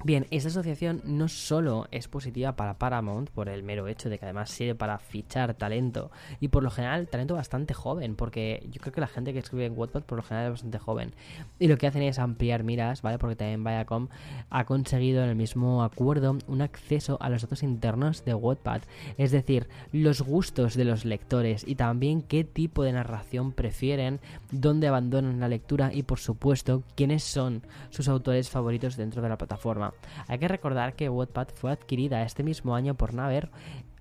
Bien, 0.03 0.27
esta 0.29 0.49
asociación 0.49 1.01
no 1.03 1.27
solo 1.27 1.87
es 1.89 2.07
positiva 2.07 2.55
para 2.55 2.77
Paramount 2.77 3.31
por 3.31 3.49
el 3.49 3.63
mero 3.63 3.87
hecho 3.87 4.07
de 4.07 4.19
que 4.19 4.25
además 4.25 4.51
sirve 4.51 4.75
para 4.75 4.99
fichar 4.99 5.55
talento 5.55 6.11
y 6.39 6.49
por 6.49 6.61
lo 6.61 6.69
general 6.69 7.07
talento 7.07 7.33
bastante 7.33 7.73
joven, 7.73 8.15
porque 8.15 8.67
yo 8.71 8.81
creo 8.81 8.93
que 8.93 9.01
la 9.01 9.07
gente 9.07 9.33
que 9.33 9.39
escribe 9.39 9.65
en 9.65 9.75
Wattpad 9.75 10.03
por 10.03 10.17
lo 10.17 10.23
general 10.23 10.47
es 10.47 10.51
bastante 10.51 10.77
joven. 10.77 11.13
Y 11.57 11.67
lo 11.67 11.79
que 11.79 11.87
hacen 11.87 12.03
es 12.03 12.19
ampliar 12.19 12.63
miras, 12.63 13.01
¿vale? 13.01 13.17
Porque 13.17 13.35
también 13.35 13.63
Viacom 13.63 14.09
ha 14.51 14.65
conseguido 14.65 15.23
en 15.23 15.29
el 15.29 15.35
mismo 15.35 15.83
acuerdo 15.83 16.37
un 16.45 16.61
acceso 16.61 17.17
a 17.19 17.29
los 17.29 17.41
datos 17.41 17.63
internos 17.63 18.23
de 18.25 18.35
Wattpad, 18.35 18.81
es 19.17 19.31
decir, 19.31 19.67
los 19.91 20.21
gustos 20.21 20.75
de 20.75 20.85
los 20.85 21.05
lectores 21.05 21.63
y 21.67 21.75
también 21.75 22.21
qué 22.21 22.43
tipo 22.43 22.83
de 22.83 22.91
narración 22.91 23.53
prefieren, 23.53 24.19
dónde 24.51 24.87
abandonan 24.87 25.39
la 25.39 25.47
lectura 25.47 25.91
y 25.91 26.03
por 26.03 26.19
supuesto 26.19 26.83
quiénes 26.93 27.23
son 27.23 27.63
sus 27.89 28.07
autores 28.07 28.51
favoritos 28.51 28.97
dentro 28.97 29.23
de 29.23 29.29
la 29.29 29.37
plataforma. 29.39 29.94
Hay 30.27 30.39
que 30.39 30.47
recordar 30.47 30.95
que 30.95 31.09
Wattpad 31.09 31.49
fue 31.55 31.71
adquirida 31.71 32.23
este 32.23 32.43
mismo 32.43 32.75
año 32.75 32.95
por 32.95 33.13
Naver 33.13 33.49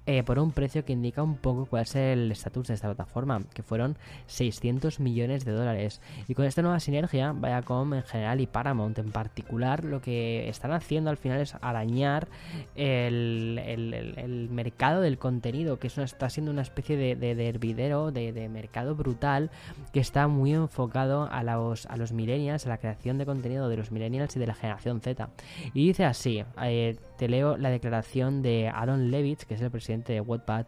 eh, 0.06 0.23
por 0.23 0.38
un 0.38 0.52
precio 0.52 0.84
que 0.84 0.92
indica 0.92 1.23
un 1.23 1.37
poco 1.37 1.64
cuál 1.64 1.84
es 1.84 1.94
el 1.96 2.30
estatus 2.30 2.68
de 2.68 2.75
esta 2.75 2.88
plataforma, 2.88 3.42
que 3.54 3.62
fueron 3.62 3.96
600 4.26 5.00
millones 5.00 5.46
de 5.46 5.52
dólares. 5.52 6.02
Y 6.28 6.34
con 6.34 6.44
esta 6.44 6.61
nueva 6.61 6.78
sinergia, 6.80 7.32
Viacom 7.32 7.94
en 7.94 8.02
general 8.02 8.40
y 8.42 8.46
Paramount 8.46 8.99
en 8.99 9.11
particular, 9.11 9.82
lo 9.82 10.02
que 10.02 10.49
están 10.49 10.73
haciendo 10.73 11.08
al 11.08 11.16
final 11.16 11.40
es 11.40 11.54
arañar 11.62 12.28
el, 12.75 14.49
mercado 14.50 15.00
del 15.00 15.16
contenido, 15.16 15.78
que 15.78 15.87
eso 15.87 16.02
está 16.02 16.28
siendo 16.28 16.50
una 16.50 16.62
especie 16.62 16.96
de, 16.96 17.16
de, 17.16 17.49
hervidero, 17.49 18.12
de, 18.12 18.49
mercado 18.50 18.94
brutal, 18.94 19.50
que 19.92 20.00
está 20.00 20.28
muy 20.28 20.52
enfocado 20.52 21.28
a 21.30 21.42
los, 21.42 21.87
a 21.87 21.96
los 21.96 22.12
millennials, 22.12 22.66
a 22.66 22.68
la 22.68 22.78
creación 22.78 23.16
de 23.16 23.25
contenido 23.25 23.70
de 23.70 23.78
los 23.78 23.90
millennials 23.90 24.37
y 24.37 24.38
de 24.38 24.46
la 24.46 24.54
generación 24.54 25.00
Z. 25.00 25.30
Y 25.73 25.87
dice 25.87 26.04
así, 26.04 26.44
eh, 26.62 26.96
te 27.16 27.28
leo 27.28 27.56
la 27.56 27.71
declaración 27.71 28.42
de 28.42 28.68
Aaron 28.68 29.11
Levitz, 29.11 29.44
que 29.44 29.54
es 29.54 29.61
el 29.61 29.71
presidente 29.71 30.12
de 30.12 30.21
Wattpad, 30.21 30.66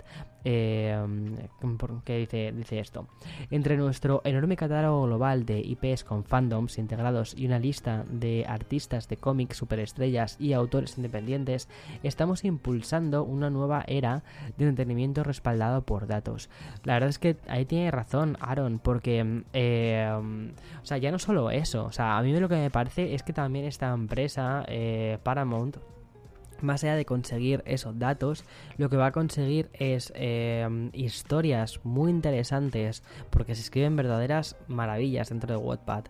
eh, 0.49 0.97
que 2.05 2.19
dice, 2.19 2.53
dice 2.53 2.79
esto. 2.79 3.09
Entre 3.51 3.77
nuestro 3.77 4.23
enorme 4.25 4.57
catálogo 4.57 5.07
global 5.07 5.45
de 5.45 5.59
IPs 5.59 6.05
con 6.05 6.23
fandoms 6.23 6.79
integrados 6.79 7.35
y 7.37 7.47
una 7.47 7.59
lista 7.59 8.05
de 8.09 8.45
artistas 8.47 9.09
de 9.09 9.17
cómics, 9.17 9.57
superestrellas 9.57 10.37
y 10.41 10.53
autores 10.53 10.99
independientes, 10.99 11.69
estamos 12.05 12.45
impulsando 12.45 13.25
una 13.25 13.51
nueva 13.51 13.83
era 13.89 14.23
de 14.57 14.69
entretenimiento 14.69 15.25
respaldado 15.25 15.83
por 15.83 16.07
datos. 16.07 16.49
La 16.85 16.95
verdad 16.95 17.09
es 17.09 17.19
que 17.19 17.37
ahí 17.49 17.65
tiene 17.65 17.91
razón 17.91 18.37
Aaron, 18.41 18.79
porque, 18.79 19.43
eh, 19.53 20.09
o 20.81 20.87
sea, 20.87 20.99
ya 20.99 21.11
no 21.11 21.19
solo 21.19 21.51
eso, 21.51 21.87
o 21.87 21.93
sea, 21.93 22.19
a 22.19 22.23
mí 22.23 22.33
lo 22.39 22.49
que 22.49 22.55
me 22.55 22.71
parece 22.71 23.15
es 23.15 23.25
que 23.25 23.33
también 23.33 23.65
esta 23.65 23.93
empresa, 23.93 24.65
eh, 24.69 25.19
Paramount, 25.25 25.79
más 26.63 26.85
allá 26.85 26.97
de 26.97 27.05
conseguir 27.05 27.63
esos 27.67 27.99
datos, 27.99 28.45
lo 28.77 28.89
que 28.89 28.97
va 28.97 29.07
a 29.07 29.13
conseguir 29.13 29.69
es 29.73 30.13
eh, 30.15 30.91
historias 30.93 31.81
muy 31.85 32.11
interesantes, 32.11 33.03
porque 33.31 33.55
se 33.55 33.63
escriben 33.63 33.97
verdaderas 33.97 34.57
maravillas 34.69 35.29
dentro 35.29 35.57
de 35.57 35.65
Wattpad, 35.65 36.05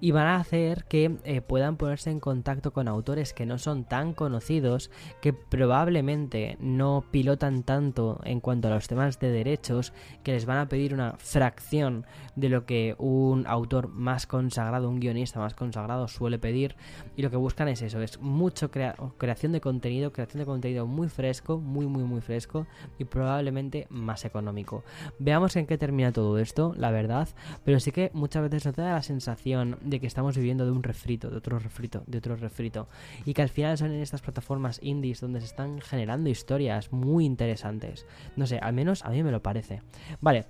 y 0.00 0.10
van 0.10 0.26
a 0.26 0.36
hacer 0.36 0.84
que 0.84 1.16
eh, 1.24 1.40
puedan 1.40 1.76
ponerse 1.76 2.10
en 2.10 2.20
contacto 2.20 2.72
con 2.72 2.88
autores 2.88 3.32
que 3.32 3.46
no 3.46 3.58
son 3.58 3.84
tan 3.84 4.14
conocidos, 4.14 4.90
que 5.20 5.32
probablemente 5.32 6.56
no 6.60 7.04
pilotan 7.10 7.62
tanto 7.62 8.20
en 8.24 8.40
cuanto 8.40 8.68
a 8.68 8.72
los 8.72 8.88
temas 8.88 9.18
de 9.18 9.30
derechos, 9.30 9.92
que 10.22 10.32
les 10.32 10.46
van 10.46 10.58
a 10.58 10.68
pedir 10.68 10.94
una 10.94 11.14
fracción 11.18 12.06
de 12.36 12.48
lo 12.48 12.66
que 12.66 12.94
un 12.98 13.46
autor 13.46 13.88
más 13.88 14.26
consagrado, 14.26 14.88
un 14.88 15.00
guionista 15.00 15.40
más 15.40 15.54
consagrado 15.54 16.08
suele 16.08 16.38
pedir, 16.38 16.76
y 17.16 17.22
lo 17.22 17.30
que 17.30 17.36
buscan 17.36 17.68
es 17.68 17.82
eso, 17.82 18.00
es 18.00 18.20
mucho 18.20 18.70
creación 18.70 19.52
de 19.52 19.60
contenido 19.60 19.87
creación 20.12 20.40
de 20.40 20.46
contenido 20.46 20.86
muy 20.86 21.08
fresco, 21.08 21.58
muy 21.58 21.86
muy 21.86 22.04
muy 22.04 22.20
fresco 22.20 22.66
y 22.98 23.04
probablemente 23.04 23.86
más 23.90 24.24
económico. 24.24 24.84
Veamos 25.18 25.56
en 25.56 25.66
qué 25.66 25.78
termina 25.78 26.12
todo 26.12 26.38
esto, 26.38 26.74
la 26.76 26.90
verdad, 26.90 27.28
pero 27.64 27.80
sí 27.80 27.90
que 27.92 28.10
muchas 28.14 28.42
veces 28.42 28.66
nos 28.66 28.76
da 28.76 28.92
la 28.94 29.02
sensación 29.02 29.78
de 29.82 30.00
que 30.00 30.06
estamos 30.06 30.36
viviendo 30.36 30.64
de 30.64 30.72
un 30.72 30.82
refrito, 30.82 31.30
de 31.30 31.36
otro 31.36 31.58
refrito, 31.58 32.02
de 32.06 32.18
otro 32.18 32.36
refrito 32.36 32.88
y 33.24 33.34
que 33.34 33.42
al 33.42 33.48
final 33.48 33.78
son 33.78 33.92
en 33.92 34.00
estas 34.00 34.22
plataformas 34.22 34.80
indies 34.82 35.20
donde 35.20 35.40
se 35.40 35.46
están 35.46 35.80
generando 35.80 36.30
historias 36.30 36.92
muy 36.92 37.24
interesantes. 37.24 38.06
No 38.36 38.46
sé, 38.46 38.58
al 38.58 38.72
menos 38.72 39.04
a 39.04 39.10
mí 39.10 39.22
me 39.22 39.32
lo 39.32 39.42
parece. 39.42 39.82
Vale, 40.20 40.46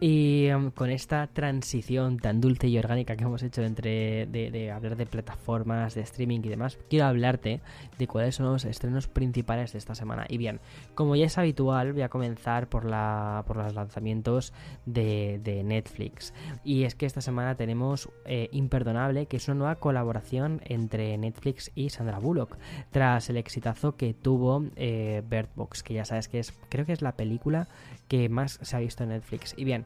Y 0.00 0.46
em, 0.46 0.70
con 0.70 0.90
esta 0.90 1.26
transición 1.26 2.18
tan 2.18 2.40
dulce 2.40 2.68
y 2.68 2.78
orgánica 2.78 3.16
que 3.16 3.24
hemos 3.24 3.42
hecho 3.42 3.62
entre 3.62 4.26
de, 4.26 4.70
hablar 4.70 4.96
de 4.96 5.06
plataformas, 5.06 5.94
de 5.94 6.02
streaming 6.02 6.40
y 6.44 6.48
demás, 6.48 6.78
quiero 6.90 7.06
hablarte 7.06 7.60
de 7.98 8.06
cuáles 8.06 8.34
son 8.34 8.46
los 8.46 8.64
estrenos 8.66 9.08
principales 9.08 9.72
de 9.72 9.78
esta 9.78 9.94
semana. 9.94 10.26
Y 10.28 10.36
bien, 10.36 10.60
como 10.94 11.16
ya 11.16 11.26
es 11.26 11.38
habitual, 11.38 11.94
voy 11.94 12.02
a 12.02 12.10
comenzar 12.10 12.68
por, 12.68 12.84
la, 12.84 13.44
por 13.46 13.56
los 13.56 13.74
lanzamientos 13.74 14.52
de, 14.84 15.62
Netflix. 15.64 16.34
Y 16.64 16.84
es 16.84 16.94
que 16.94 17.06
esta 17.06 17.20
semana 17.20 17.54
tenemos 17.54 18.10
eh, 18.26 18.48
Imperdonable, 18.52 19.26
que 19.26 19.38
es 19.38 19.48
una 19.48 19.54
nueva 19.54 19.76
colaboración 19.76 20.60
entre 20.64 21.16
Netflix 21.16 21.72
y 21.74 21.88
Sandra 21.88 22.18
Bullock, 22.18 22.58
tras 22.90 23.30
el 23.30 23.38
exitazo 23.38 23.96
que 23.96 24.12
tuvo 24.12 24.64
eh, 24.76 25.22
Bird 25.28 25.48
Box, 25.56 25.82
que 25.82 25.94
ya 25.94 26.04
sabes 26.04 26.28
que 26.28 26.38
es, 26.38 26.52
creo 26.68 26.84
que 26.84 26.92
es 26.92 27.00
la 27.00 27.16
película 27.16 27.68
que 28.08 28.28
más 28.28 28.58
se 28.62 28.76
ha 28.76 28.80
visto 28.80 29.02
en 29.02 29.10
Netflix. 29.10 29.54
Y 29.56 29.64
bien, 29.64 29.85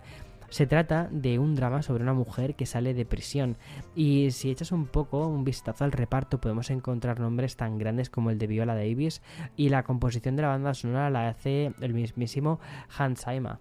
se 0.50 0.66
trata 0.66 1.09
de 1.11 1.38
un 1.38 1.54
drama 1.54 1.83
sobre 1.83 2.02
una 2.02 2.12
mujer 2.12 2.54
que 2.54 2.66
sale 2.66 2.92
de 2.92 3.07
prisión 3.07 3.57
y 3.95 4.30
si 4.33 4.50
echas 4.50 4.73
un 4.73 4.87
poco 4.87 5.26
un 5.26 5.45
vistazo 5.45 5.85
al 5.85 5.92
reparto 5.92 6.40
podemos 6.40 6.71
encontrar 6.71 7.21
nombres 7.21 7.57
tan 7.57 7.78
grandes 7.78 8.11
como 8.11 8.30
el 8.30 8.38
de 8.38 8.47
Viola 8.47 8.75
Davis 8.75 9.23
y 9.57 9.69
la 9.69 9.85
composición 9.85 10.37
de 10.37 10.42
la 10.42 10.49
banda 10.49 10.75
sonora 10.75 11.11
la 11.11 11.28
hace 11.28 11.73
el 11.80 11.95
mismísimo 11.95 12.61
Hans 12.97 13.25
Zimmer. 13.25 13.59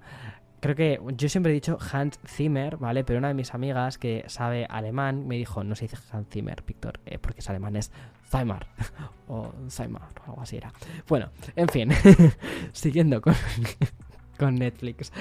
Creo 0.59 0.75
que 0.75 0.99
yo 1.15 1.29
siempre 1.29 1.53
he 1.53 1.55
dicho 1.55 1.77
Hans 1.79 2.19
Zimmer, 2.27 2.75
¿vale? 2.75 3.05
Pero 3.05 3.19
una 3.19 3.29
de 3.29 3.33
mis 3.33 3.53
amigas 3.53 3.97
que 3.97 4.25
sabe 4.27 4.65
alemán 4.69 5.25
me 5.25 5.37
dijo, 5.37 5.63
no 5.63 5.73
se 5.75 5.85
dice 5.85 5.97
Hans 6.11 6.27
Zimmer, 6.29 6.63
Víctor, 6.67 6.99
eh, 7.05 7.17
porque 7.17 7.39
es 7.39 7.49
alemán, 7.49 7.77
es 7.77 7.91
Zimmer 8.29 8.67
o 9.27 9.53
Zimmer 9.69 10.01
o 10.01 10.31
algo 10.31 10.41
así 10.41 10.57
era. 10.57 10.73
Bueno, 11.07 11.29
en 11.55 11.69
fin, 11.69 11.91
siguiendo 12.73 13.21
con 13.21 13.35
con 14.39 14.55
Netflix. 14.55 15.11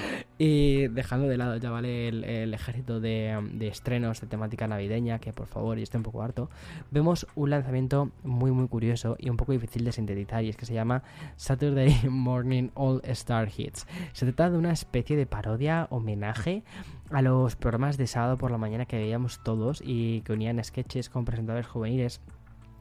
Y 0.41 0.87
dejando 0.87 1.27
de 1.27 1.35
lado 1.35 1.57
ya, 1.57 1.69
¿vale? 1.69 2.07
El, 2.07 2.53
ejército 2.53 3.01
de, 3.01 3.37
estrenos 3.59 4.21
de 4.21 4.27
temática 4.27 4.69
navideña, 4.69 5.19
que 5.19 5.33
por 5.33 5.47
favor, 5.47 5.77
y 5.77 5.83
estoy 5.83 5.97
un 5.97 6.03
poco 6.03 6.23
harto, 6.23 6.49
vemos 6.91 7.27
un 7.35 7.49
lanzamiento 7.49 8.09
muy, 8.23 8.51
muy 8.51 8.69
curioso 8.69 9.17
y 9.19 9.29
un 9.29 9.35
poco 9.35 9.51
difícil 9.51 9.83
de 9.83 9.91
sintetizar, 9.91 10.45
y 10.45 10.49
es 10.49 10.55
que 10.55 10.65
se 10.65 10.73
llama 10.73 11.03
Saturday 11.35 11.93
Morning 12.09 12.69
All 12.73 13.01
Star 13.03 13.49
Hits. 13.55 13.85
Se 14.13 14.25
trata 14.27 14.49
de 14.49 14.57
una 14.57 14.71
especie 14.71 15.17
de 15.17 15.25
parodia, 15.25 15.87
homenaje 15.89 16.63
a 17.11 17.21
los 17.21 17.57
programas 17.57 17.97
de 17.97 18.07
sábado 18.07 18.37
por 18.37 18.49
la 18.49 18.57
mañana 18.57 18.85
que 18.85 18.97
veíamos 18.97 19.43
todos 19.43 19.83
y 19.85 20.21
que 20.21 20.31
unían 20.31 20.63
sketches 20.63 21.09
con 21.09 21.25
presentadores 21.25 21.67
juveniles 21.67 22.21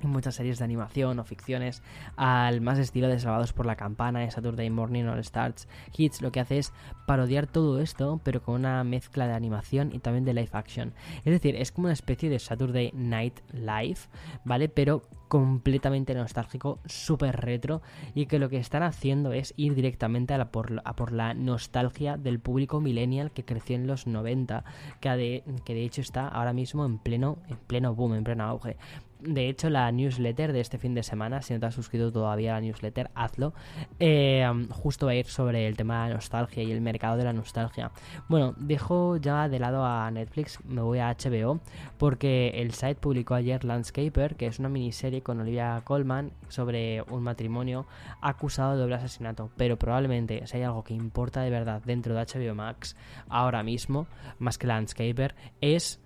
muchas 0.06 0.36
series 0.36 0.58
de 0.58 0.64
animación 0.64 1.18
o 1.18 1.24
ficciones 1.24 1.82
al 2.16 2.60
más 2.60 2.78
estilo 2.78 3.08
de 3.08 3.18
Salvados 3.18 3.52
por 3.52 3.66
la 3.66 3.76
Campana 3.76 4.30
Saturday 4.30 4.70
Morning 4.70 5.04
All 5.04 5.18
Stars 5.18 5.68
Hits 5.96 6.22
lo 6.22 6.32
que 6.32 6.40
hace 6.40 6.58
es 6.58 6.72
parodiar 7.06 7.46
todo 7.46 7.80
esto 7.80 8.20
pero 8.22 8.42
con 8.42 8.54
una 8.54 8.84
mezcla 8.84 9.26
de 9.26 9.34
animación 9.34 9.90
y 9.92 9.98
también 9.98 10.24
de 10.24 10.34
live 10.34 10.50
action. 10.52 10.92
Es 11.24 11.32
decir 11.32 11.56
es 11.56 11.72
como 11.72 11.86
una 11.86 11.94
especie 11.94 12.30
de 12.30 12.38
Saturday 12.38 12.92
Night 12.94 13.40
Live 13.52 14.00
vale 14.44 14.68
pero 14.68 15.02
completamente 15.28 16.14
nostálgico 16.14 16.80
súper 16.86 17.36
retro 17.40 17.82
y 18.14 18.26
que 18.26 18.38
lo 18.38 18.48
que 18.48 18.58
están 18.58 18.82
haciendo 18.82 19.32
es 19.32 19.54
ir 19.56 19.74
directamente 19.74 20.34
a, 20.34 20.50
por, 20.50 20.80
a 20.84 20.96
por 20.96 21.12
la 21.12 21.34
nostalgia 21.34 22.16
del 22.16 22.40
público 22.40 22.80
millennial 22.80 23.30
que 23.30 23.44
creció 23.44 23.76
en 23.76 23.86
los 23.86 24.06
90 24.06 24.64
que 25.00 25.08
de, 25.10 25.44
que 25.64 25.74
de 25.74 25.84
hecho 25.84 26.00
está 26.00 26.28
ahora 26.28 26.52
mismo 26.52 26.84
en 26.84 26.98
pleno 26.98 27.38
en 27.48 27.56
pleno 27.56 27.94
boom 27.94 28.14
en 28.14 28.24
pleno 28.24 28.44
auge 28.44 28.76
de 29.20 29.48
hecho, 29.48 29.68
la 29.68 29.90
newsletter 29.90 30.52
de 30.52 30.60
este 30.60 30.78
fin 30.78 30.94
de 30.94 31.02
semana, 31.02 31.42
si 31.42 31.52
no 31.52 31.60
te 31.60 31.66
has 31.66 31.74
suscrito 31.74 32.12
todavía 32.12 32.52
a 32.52 32.60
la 32.60 32.60
newsletter, 32.60 33.10
hazlo. 33.14 33.52
Eh, 33.98 34.46
justo 34.70 35.06
va 35.06 35.12
a 35.12 35.14
ir 35.16 35.26
sobre 35.26 35.66
el 35.66 35.76
tema 35.76 36.04
de 36.04 36.10
la 36.10 36.14
nostalgia 36.16 36.62
y 36.62 36.70
el 36.70 36.80
mercado 36.80 37.16
de 37.16 37.24
la 37.24 37.32
nostalgia. 37.32 37.90
Bueno, 38.28 38.54
dejo 38.56 39.16
ya 39.16 39.48
de 39.48 39.58
lado 39.58 39.84
a 39.84 40.10
Netflix, 40.10 40.58
me 40.64 40.82
voy 40.82 41.00
a 41.00 41.10
HBO, 41.10 41.60
porque 41.98 42.50
el 42.54 42.72
site 42.72 42.96
publicó 42.96 43.34
ayer 43.34 43.64
Landscaper, 43.64 44.36
que 44.36 44.46
es 44.46 44.58
una 44.58 44.68
miniserie 44.68 45.22
con 45.22 45.40
Olivia 45.40 45.80
Colman 45.84 46.32
sobre 46.48 47.02
un 47.02 47.22
matrimonio 47.22 47.86
acusado 48.20 48.72
de 48.72 48.78
doble 48.78 48.96
asesinato. 48.96 49.50
Pero 49.56 49.76
probablemente, 49.76 50.46
si 50.46 50.58
hay 50.58 50.62
algo 50.62 50.84
que 50.84 50.94
importa 50.94 51.42
de 51.42 51.50
verdad 51.50 51.82
dentro 51.84 52.14
de 52.14 52.20
HBO 52.20 52.54
Max 52.54 52.96
ahora 53.28 53.62
mismo, 53.62 54.06
más 54.38 54.58
que 54.58 54.66
Landscaper, 54.66 55.34
es 55.60 56.00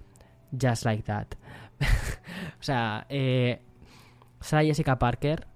Just 0.53 0.85
Like 0.85 1.03
That. 1.05 1.35
o 2.61 2.63
sea, 2.63 3.07
eh, 3.09 3.61
Sarah 4.41 4.65
Jessica 4.65 4.99
Parker 4.99 5.47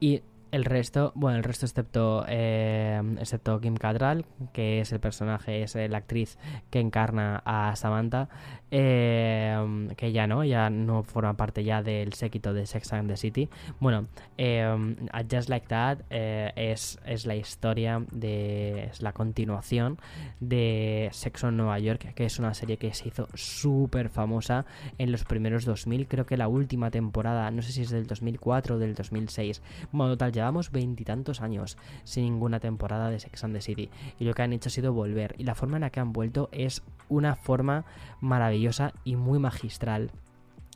y 0.00 0.22
el 0.52 0.66
resto, 0.66 1.12
bueno, 1.14 1.38
el 1.38 1.44
resto 1.44 1.64
excepto, 1.64 2.24
eh, 2.28 3.00
excepto 3.18 3.58
Kim 3.58 3.74
Cattrall, 3.74 4.26
que 4.52 4.80
es 4.80 4.92
el 4.92 5.00
personaje, 5.00 5.62
es 5.62 5.74
la 5.74 5.96
actriz 5.96 6.38
que 6.70 6.78
encarna 6.78 7.42
a 7.44 7.74
Samantha, 7.74 8.28
eh, 8.70 9.88
que 9.96 10.12
ya 10.12 10.26
no, 10.26 10.44
ya 10.44 10.68
no 10.68 11.02
forma 11.04 11.34
parte 11.34 11.64
ya 11.64 11.82
del 11.82 12.12
séquito 12.12 12.52
de 12.52 12.66
Sex 12.66 12.92
and 12.92 13.08
the 13.08 13.16
City. 13.16 13.48
Bueno, 13.80 14.08
eh, 14.36 14.94
Just 15.30 15.48
Like 15.48 15.66
That 15.68 15.98
es, 16.10 16.98
es 17.06 17.24
la 17.24 17.34
historia 17.34 18.04
de, 18.12 18.84
es 18.84 19.00
la 19.00 19.12
continuación 19.12 19.98
de 20.38 21.08
Sexo 21.12 21.48
en 21.48 21.56
Nueva 21.56 21.78
York, 21.78 22.12
que 22.14 22.26
es 22.26 22.38
una 22.38 22.52
serie 22.52 22.76
que 22.76 22.92
se 22.92 23.08
hizo 23.08 23.26
súper 23.32 24.10
famosa 24.10 24.66
en 24.98 25.10
los 25.10 25.24
primeros 25.24 25.64
2000, 25.64 26.06
creo 26.08 26.26
que 26.26 26.36
la 26.36 26.48
última 26.48 26.90
temporada, 26.90 27.50
no 27.50 27.62
sé 27.62 27.72
si 27.72 27.82
es 27.82 27.90
del 27.90 28.06
2004 28.06 28.76
o 28.76 28.78
del 28.78 28.94
2006. 28.94 29.62
Bueno, 29.92 30.12
total, 30.12 30.32
ya 30.32 30.41
llevamos 30.42 30.72
veintitantos 30.72 31.40
años 31.40 31.78
sin 32.02 32.24
ninguna 32.24 32.58
temporada 32.58 33.10
de 33.10 33.20
Sex 33.20 33.44
and 33.44 33.54
the 33.54 33.60
City 33.60 33.90
y 34.18 34.24
lo 34.24 34.34
que 34.34 34.42
han 34.42 34.52
hecho 34.52 34.68
ha 34.68 34.72
sido 34.72 34.92
volver 34.92 35.36
y 35.38 35.44
la 35.44 35.54
forma 35.54 35.76
en 35.76 35.82
la 35.82 35.90
que 35.90 36.00
han 36.00 36.12
vuelto 36.12 36.48
es 36.50 36.82
una 37.08 37.36
forma 37.36 37.84
maravillosa 38.20 38.92
y 39.04 39.14
muy 39.14 39.38
magistral 39.38 40.10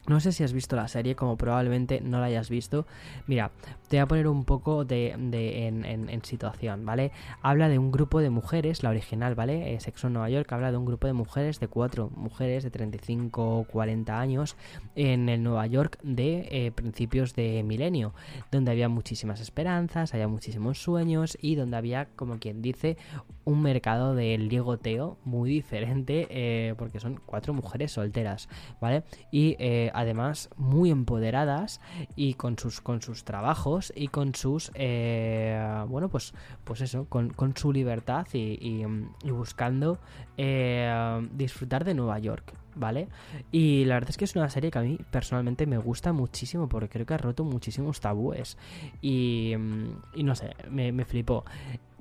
no 0.06 0.20
sé 0.20 0.32
si 0.32 0.44
has 0.44 0.52
visto 0.52 0.76
la 0.76 0.88
serie, 0.88 1.16
como 1.16 1.36
probablemente 1.36 2.00
no 2.00 2.20
la 2.20 2.26
hayas 2.26 2.48
visto. 2.48 2.86
Mira, 3.26 3.50
te 3.88 3.96
voy 3.96 4.02
a 4.02 4.06
poner 4.06 4.28
un 4.28 4.44
poco 4.44 4.84
de, 4.84 5.10
en, 5.12 6.24
situación, 6.24 6.84
¿vale? 6.84 7.12
Habla 7.42 7.68
de 7.68 7.78
un 7.78 7.92
grupo 7.92 8.20
de 8.20 8.30
mujeres, 8.30 8.82
la 8.82 8.90
original, 8.90 9.34
¿vale? 9.34 9.74
Eh, 9.74 9.80
Sexo 9.80 10.08
en 10.08 10.14
Nueva 10.14 10.28
York, 10.30 10.50
habla 10.52 10.70
de 10.70 10.76
un 10.76 10.84
grupo 10.84 11.06
de 11.06 11.12
mujeres, 11.12 11.60
de 11.60 11.68
cuatro 11.68 12.10
mujeres 12.16 12.64
de 12.64 12.70
35 12.70 13.58
o 13.58 13.64
40 13.64 14.18
años 14.18 14.56
en 14.96 15.28
el 15.28 15.42
Nueva 15.42 15.66
York 15.66 15.98
de 16.02 16.48
eh, 16.50 16.72
principios 16.72 17.34
de 17.34 17.62
milenio, 17.62 18.12
donde 18.50 18.72
había 18.72 18.88
muchísimas 18.88 19.40
esperanzas, 19.40 20.14
había 20.14 20.28
muchísimos 20.28 20.82
sueños 20.82 21.38
y 21.40 21.54
donde 21.54 21.76
había, 21.76 22.06
como 22.16 22.38
quien 22.38 22.62
dice, 22.62 22.96
un 23.44 23.62
mercado 23.62 24.14
del 24.14 24.48
ligoteo 24.48 25.18
muy 25.24 25.50
diferente, 25.56 26.26
eh, 26.30 26.74
porque 26.76 26.98
son 26.98 27.20
cuatro 27.24 27.54
mujeres 27.54 27.92
solteras, 27.92 28.48
¿vale? 28.80 29.04
Y 29.30 29.56
además 29.96 30.50
muy 30.56 30.90
empoderadas 30.90 31.80
y 32.14 32.34
con 32.34 32.58
sus, 32.58 32.80
con 32.80 33.00
sus 33.00 33.24
trabajos 33.24 33.92
y 33.96 34.08
con 34.08 34.34
sus, 34.34 34.70
eh, 34.74 35.84
bueno, 35.88 36.08
pues, 36.08 36.34
pues 36.64 36.82
eso, 36.82 37.06
con, 37.08 37.32
su 37.56 37.72
libertad 37.72 38.26
y, 38.32 38.84
buscando 39.30 39.98
eh, 40.36 41.28
disfrutar 41.32 41.84
de 41.84 41.94
Nueva 41.94 42.18
York. 42.18 42.52
¿Vale? 42.78 43.08
Y 43.50 43.86
la 43.86 43.94
verdad 43.94 44.10
es 44.10 44.18
que 44.18 44.26
es 44.26 44.36
una 44.36 44.50
serie 44.50 44.70
que 44.70 44.78
a 44.78 44.82
mí 44.82 44.98
personalmente 45.10 45.64
me 45.64 45.78
gusta 45.78 46.12
muchísimo 46.12 46.68
porque 46.68 46.90
creo 46.90 47.06
que 47.06 47.14
ha 47.14 47.16
roto 47.16 47.42
muchísimos 47.42 48.00
tabúes 48.00 48.58
y, 49.00 49.54
y 50.14 50.22
no 50.22 50.34
sé, 50.34 50.54
me, 50.68 50.92
me 50.92 51.06
flipó. 51.06 51.46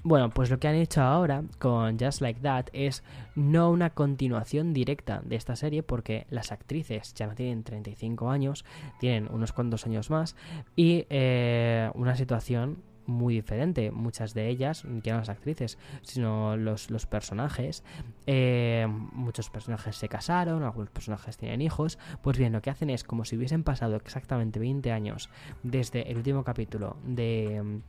Bueno, 0.05 0.29
pues 0.29 0.51
lo 0.51 0.59
que 0.59 0.67
han 0.67 0.75
hecho 0.75 1.01
ahora 1.01 1.43
con 1.57 1.97
Just 1.97 2.21
Like 2.21 2.39
That 2.41 2.65
es 2.73 3.03
no 3.33 3.71
una 3.71 3.89
continuación 3.89 4.71
directa 4.71 5.23
de 5.25 5.35
esta 5.35 5.55
serie 5.55 5.81
porque 5.81 6.27
las 6.29 6.51
actrices 6.51 7.15
ya 7.15 7.25
no 7.25 7.33
tienen 7.33 7.63
35 7.63 8.29
años, 8.29 8.65
tienen 8.99 9.27
unos 9.33 9.51
cuantos 9.51 9.87
años 9.87 10.11
más 10.11 10.35
y 10.75 11.07
eh, 11.09 11.89
una 11.95 12.15
situación 12.15 12.83
muy 13.07 13.33
diferente. 13.33 13.89
Muchas 13.89 14.35
de 14.35 14.47
ellas, 14.47 14.83
ya 15.01 15.13
no 15.13 15.21
las 15.21 15.29
actrices, 15.29 15.79
sino 16.03 16.55
los, 16.55 16.87
personajes. 17.07 17.83
Eh, 18.27 18.85
muchos 19.11 19.49
personajes 19.49 19.95
se 19.95 20.07
casaron, 20.07 20.61
algunos 20.61 20.91
personajes 20.91 21.35
tienen 21.35 21.63
hijos. 21.63 21.97
Pues 22.21 22.37
bien, 22.37 22.53
lo 22.53 22.61
que 22.61 22.69
hacen 22.69 22.91
es 22.91 23.03
como 23.03 23.25
si 23.25 23.37
hubiesen 23.37 23.63
pasado 23.63 23.95
exactamente 23.95 24.59
20 24.59 24.91
años 24.91 25.31
desde 25.63 26.11
el 26.11 26.17
último 26.17 26.43
capítulo 26.43 26.95
de 27.03 27.81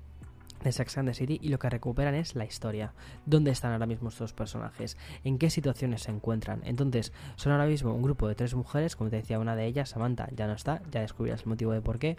de 0.62 0.72
Sex 0.72 0.98
and 0.98 1.12
City 1.12 1.38
y 1.42 1.48
lo 1.48 1.58
que 1.58 1.70
recuperan 1.70 2.14
es 2.14 2.34
la 2.34 2.44
historia. 2.44 2.92
¿Dónde 3.24 3.50
están 3.50 3.72
ahora 3.72 3.86
mismo 3.86 4.08
estos 4.08 4.32
personajes? 4.32 4.96
¿En 5.24 5.38
qué 5.38 5.50
situaciones 5.50 6.02
se 6.02 6.10
encuentran? 6.10 6.60
Entonces, 6.64 7.12
son 7.36 7.52
ahora 7.52 7.66
mismo 7.66 7.94
un 7.94 8.02
grupo 8.02 8.28
de 8.28 8.34
tres 8.34 8.54
mujeres, 8.54 8.96
como 8.96 9.10
te 9.10 9.16
decía 9.16 9.38
una 9.38 9.56
de 9.56 9.66
ellas, 9.66 9.90
Samantha, 9.90 10.28
ya 10.34 10.46
no 10.46 10.54
está, 10.54 10.82
ya 10.90 11.00
descubrirás 11.00 11.42
el 11.42 11.48
motivo 11.48 11.72
de 11.72 11.80
por 11.80 11.98
qué. 11.98 12.16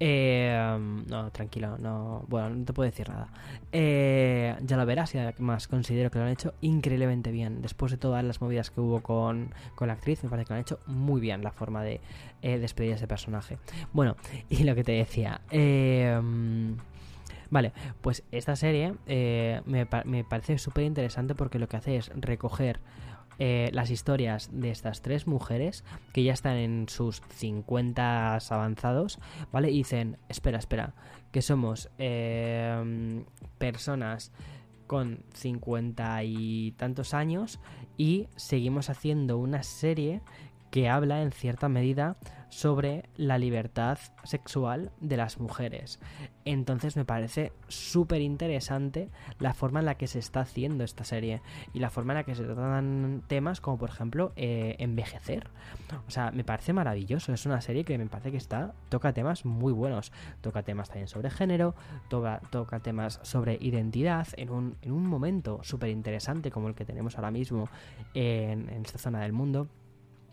Eh, 0.00 1.04
no, 1.08 1.30
tranquilo, 1.32 1.76
no, 1.78 2.24
bueno, 2.28 2.50
no 2.50 2.64
te 2.64 2.72
puedo 2.72 2.88
decir 2.88 3.08
nada. 3.08 3.28
Eh, 3.72 4.54
ya 4.62 4.76
lo 4.76 4.86
verás 4.86 5.14
y 5.14 5.18
además 5.18 5.66
considero 5.66 6.10
que 6.10 6.18
lo 6.18 6.24
han 6.24 6.30
hecho 6.30 6.54
increíblemente 6.60 7.32
bien. 7.32 7.62
Después 7.62 7.90
de 7.90 7.98
todas 7.98 8.22
las 8.24 8.40
movidas 8.40 8.70
que 8.70 8.80
hubo 8.80 9.00
con, 9.00 9.52
con 9.74 9.88
la 9.88 9.94
actriz, 9.94 10.22
me 10.22 10.30
parece 10.30 10.46
que 10.46 10.52
lo 10.52 10.56
han 10.56 10.62
hecho 10.62 10.80
muy 10.86 11.20
bien 11.20 11.42
la 11.42 11.50
forma 11.50 11.82
de 11.82 12.00
eh, 12.42 12.58
despedir 12.58 12.92
a 12.92 12.96
ese 12.96 13.08
personaje. 13.08 13.58
Bueno, 13.92 14.16
y 14.48 14.62
lo 14.62 14.74
que 14.74 14.84
te 14.84 14.92
decía, 14.92 15.40
eh 15.50 16.20
Vale, 17.50 17.72
pues 18.02 18.24
esta 18.30 18.56
serie 18.56 18.94
eh, 19.06 19.62
me, 19.64 19.86
me, 20.04 20.24
parece 20.24 20.58
súper 20.58 20.84
interesante 20.84 21.34
porque 21.34 21.58
lo 21.58 21.68
que 21.68 21.78
hace 21.78 21.96
es 21.96 22.10
recoger 22.14 22.80
eh, 23.40 23.70
las 23.72 23.90
historias 23.90 24.50
de 24.52 24.70
estas 24.70 25.00
tres 25.00 25.28
mujeres 25.28 25.84
que 26.12 26.24
ya 26.24 26.32
están 26.32 26.56
en 26.56 26.88
sus 26.88 27.22
50 27.36 28.36
avanzados, 28.50 29.20
¿vale? 29.52 29.70
Y 29.70 29.78
dicen, 29.78 30.18
espera, 30.28 30.58
espera, 30.58 30.94
que 31.30 31.40
somos 31.40 31.88
eh, 31.98 33.24
personas 33.58 34.32
con 34.88 35.22
50 35.34 36.24
y 36.24 36.72
tantos 36.72 37.14
años 37.14 37.60
y 37.96 38.26
seguimos 38.34 38.90
haciendo 38.90 39.38
una 39.38 39.62
serie 39.62 40.20
que 40.70 40.88
habla 40.88 41.22
en 41.22 41.32
cierta 41.32 41.68
medida 41.68 42.16
sobre 42.50 43.04
la 43.16 43.38
libertad 43.38 43.98
sexual 44.24 44.90
de 45.00 45.16
las 45.16 45.38
mujeres. 45.38 46.00
Entonces 46.44 46.96
me 46.96 47.04
parece 47.04 47.52
súper 47.68 48.22
interesante 48.22 49.10
la 49.38 49.52
forma 49.52 49.80
en 49.80 49.86
la 49.86 49.96
que 49.96 50.06
se 50.06 50.18
está 50.18 50.40
haciendo 50.40 50.84
esta 50.84 51.04
serie 51.04 51.42
y 51.74 51.78
la 51.78 51.90
forma 51.90 52.14
en 52.14 52.18
la 52.18 52.24
que 52.24 52.34
se 52.34 52.44
tratan 52.44 53.22
temas 53.26 53.60
como 53.60 53.76
por 53.78 53.90
ejemplo 53.90 54.32
eh, 54.36 54.76
envejecer. 54.78 55.48
O 56.06 56.10
sea, 56.10 56.30
me 56.30 56.44
parece 56.44 56.72
maravilloso. 56.72 57.32
Es 57.32 57.44
una 57.44 57.60
serie 57.60 57.84
que 57.84 57.98
me 57.98 58.06
parece 58.06 58.30
que 58.30 58.38
está 58.38 58.72
toca 58.88 59.12
temas 59.12 59.44
muy 59.44 59.72
buenos. 59.72 60.10
Toca 60.40 60.62
temas 60.62 60.88
también 60.88 61.08
sobre 61.08 61.30
género, 61.30 61.74
toca, 62.08 62.40
temas 62.82 63.20
sobre 63.22 63.58
identidad 63.60 64.26
en 64.36 64.50
un, 64.50 64.76
en 64.80 64.92
un 64.92 65.06
momento 65.06 65.60
súper 65.62 65.90
interesante 65.90 66.50
como 66.50 66.68
el 66.68 66.74
que 66.74 66.86
tenemos 66.86 67.16
ahora 67.16 67.30
mismo 67.30 67.68
en 68.14 68.68
esta 68.70 68.98
zona 68.98 69.20
del 69.20 69.32
mundo. 69.32 69.68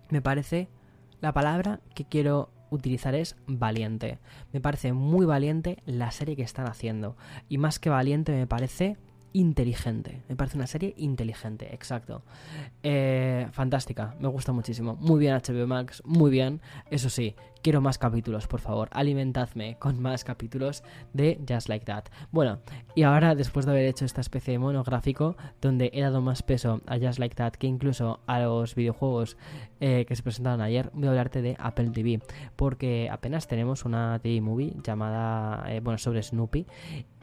Me 0.10 0.22
parece 0.22 0.68
la 1.22 1.34
palabra 1.34 1.80
que 1.94 2.06
quiero 2.06 2.50
utilizar 2.70 3.16
es 3.16 3.36
valiente. 3.48 4.20
Me 4.54 4.62
parece 4.62 4.94
muy 4.94 5.26
valiente 5.26 5.82
la 5.86 6.12
serie 6.12 6.36
que 6.36 6.44
están 6.44 6.68
haciendo. 6.68 7.16
Y 7.50 7.58
más 7.58 7.80
que 7.80 7.90
valiente 7.90 8.32
me 8.32 8.48
parece 8.48 8.98
inteligente. 9.34 10.22
Me 10.30 10.36
parece 10.36 10.58
una 10.58 10.68
serie 10.68 10.94
inteligente, 10.98 11.74
exacto. 11.74 12.24
Eh, 12.84 13.48
fantástica, 13.52 14.16
me 14.20 14.30
gusta 14.30 14.54
muchísimo. 14.54 14.96
Muy 14.96 15.20
bien 15.20 15.36
HBO 15.36 15.68
Max, 15.68 16.02
muy 16.06 16.32
bien. 16.32 16.62
Eso 16.90 17.10
sí, 17.10 17.36
quiero 17.66 17.82
más 17.82 17.98
capítulos, 17.98 18.46
por 18.46 18.60
favor. 18.60 18.90
Alimentadme 18.92 19.76
con 19.80 20.00
más 20.00 20.24
capítulos 20.24 20.84
de 21.14 21.40
Just 21.50 21.68
Like 21.68 21.84
That. 21.86 22.04
Bueno, 22.32 22.60
y 22.94 23.02
ahora, 23.02 23.34
después 23.34 23.66
de 23.66 23.72
haber 23.72 23.86
hecho 23.86 24.06
esta 24.06 24.22
especie 24.22 24.52
de 24.52 24.60
monográfico, 24.60 25.36
donde 25.62 25.90
he 25.92 26.02
dado 26.02 26.22
más 26.22 26.44
peso 26.44 26.82
a 26.86 27.00
Just 27.00 27.18
Like 27.18 27.34
That 27.34 27.54
que 27.54 27.66
incluso 27.66 28.20
a 28.28 28.40
los 28.40 28.76
videojuegos 28.76 29.36
eh, 29.80 30.06
que 30.08 30.16
se 30.16 30.22
presentaron 30.22 30.62
ayer, 30.62 30.92
voy 30.94 31.08
a 31.08 31.10
hablarte 31.10 31.42
de 31.42 31.56
Apple 31.58 31.90
TV. 31.90 32.22
Porque 32.56 33.10
apenas 33.12 33.48
tenemos 33.48 33.84
una 33.84 34.20
TV 34.20 34.42
movie 34.42 34.76
llamada, 34.84 35.66
eh, 35.68 35.80
bueno, 35.80 35.98
sobre 35.98 36.22
Snoopy. 36.22 36.68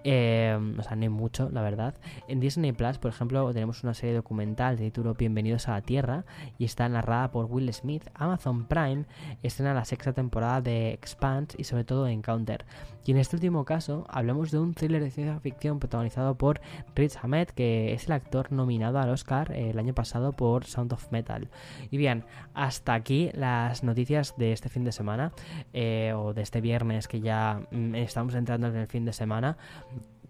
Eh, 0.05 0.59
o 0.79 0.83
sea, 0.83 0.97
no 0.97 1.03
hay 1.03 1.09
mucho, 1.09 1.51
la 1.51 1.63
verdad. 1.63 1.95
En 2.27 2.41
Disney 2.41 2.73
Plus, 2.73 2.99
por 2.99 3.11
ejemplo, 3.11 3.53
tenemos 3.53 3.85
una 3.85 3.95
serie 3.95 4.17
documental 4.17 4.77
de 4.77 4.85
título 4.87 5.15
Bienvenidos 5.15 5.69
a 5.69 5.73
la 5.73 5.83
Tierra 5.83 6.25
y 6.59 6.65
está 6.65 6.89
narrada 6.89 7.31
por 7.31 7.47
Will 7.47 7.73
Smith. 7.73 8.09
Amazon 8.15 8.67
Prime 8.67 9.05
estrena 9.43 9.75
la 9.75 9.85
sexta 9.85 10.13
temporada 10.13 10.32
de 10.41 10.93
Expanse 10.93 11.57
y 11.59 11.65
sobre 11.65 11.85
todo 11.85 12.09
Encounter. 12.09 12.65
Y 13.05 13.11
en 13.11 13.19
este 13.19 13.37
último 13.37 13.65
caso 13.65 14.07
hablamos 14.09 14.51
de 14.51 14.59
un 14.59 14.75
thriller 14.75 15.03
de 15.03 15.11
ciencia 15.11 15.39
ficción 15.41 15.79
protagonizado 15.79 16.37
por 16.37 16.61
Rich 16.95 17.19
Ahmed, 17.23 17.49
que 17.49 17.93
es 17.93 18.07
el 18.07 18.13
actor 18.13 18.53
nominado 18.53 18.99
al 18.99 19.11
Oscar 19.11 19.53
el 19.53 19.79
año 19.79 19.93
pasado 19.93 20.33
por 20.33 20.65
Sound 20.65 20.93
of 20.93 21.11
Metal. 21.11 21.49
Y 21.91 21.97
bien, 21.97 22.25
hasta 22.55 22.95
aquí 22.95 23.31
las 23.35 23.83
noticias 23.83 24.35
de 24.37 24.53
este 24.53 24.69
fin 24.69 24.85
de 24.85 24.93
semana, 24.93 25.33
eh, 25.73 26.13
o 26.17 26.33
de 26.33 26.43
este 26.43 26.61
viernes 26.61 27.09
que 27.09 27.21
ya 27.21 27.61
mm, 27.71 27.97
estamos 27.97 28.35
entrando 28.35 28.69
en 28.69 28.77
el 28.77 28.87
fin 28.87 29.05
de 29.05 29.13
semana. 29.13 29.59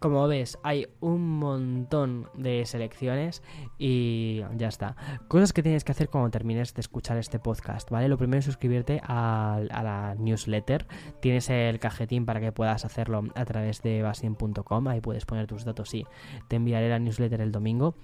Como 0.02 0.26
ves, 0.26 0.58
hay 0.64 0.88
un 0.98 1.38
montón 1.38 2.28
de 2.34 2.66
selecciones 2.66 3.40
y 3.78 4.42
ya 4.56 4.66
está. 4.66 4.96
Cosas 5.28 5.52
que 5.52 5.62
tienes 5.62 5.84
que 5.84 5.92
hacer 5.92 6.08
cuando 6.08 6.28
termines 6.28 6.74
de 6.74 6.80
escuchar 6.80 7.18
este 7.18 7.38
podcast, 7.38 7.88
¿vale? 7.88 8.08
Lo 8.08 8.18
primero 8.18 8.40
es 8.40 8.44
suscribirte 8.44 9.00
a, 9.04 9.60
la 9.70 10.16
newsletter. 10.18 10.88
Tienes 11.20 11.48
el 11.50 11.78
cajetín 11.78 12.26
para 12.26 12.40
que 12.40 12.50
puedas 12.50 12.84
hacerlo 12.84 13.22
a 13.36 13.44
través 13.44 13.80
de 13.82 14.02
basin.com. 14.02 14.88
Ahí 14.88 15.00
puedes 15.00 15.24
poner 15.24 15.46
tus 15.46 15.64
datos 15.64 15.94
y 15.94 16.04
te 16.48 16.56
enviaré 16.56 16.88
la 16.88 16.98
newsletter 16.98 17.40
el 17.40 17.52
domingo. 17.52 17.94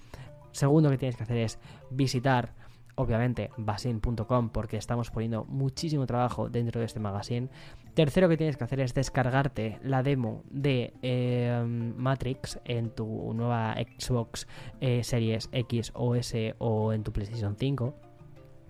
Segundo 0.52 0.90
que 0.90 0.98
tienes 0.98 1.16
que 1.16 1.24
hacer 1.24 1.38
es 1.38 1.58
visitar 1.90 2.54
obviamente 2.98 3.50
basin.com 3.56 4.50
porque 4.50 4.76
estamos 4.76 5.11
poniendo 5.11 5.44
muchísimo 5.44 6.06
trabajo 6.06 6.50
dentro 6.50 6.80
de 6.80 6.87
este 6.87 7.00
magazine. 7.00 7.48
Tercero 7.94 8.28
que 8.28 8.37
tienes 8.37 8.56
que 8.56 8.64
hacer 8.64 8.80
es 8.80 8.92
descargarte 8.92 9.78
la 9.82 10.02
demo 10.02 10.42
de 10.50 10.92
em, 11.02 11.94
Matrix 11.96 12.61
en 12.64 12.90
tu 12.90 13.32
nueva 13.34 13.74
Xbox 13.74 14.46
eh, 14.80 15.02
Series 15.04 15.48
X 15.52 15.92
o 15.94 16.14
S 16.14 16.54
o 16.58 16.92
en 16.92 17.04
tu 17.04 17.12
PlayStation 17.12 17.56
5. 17.56 17.94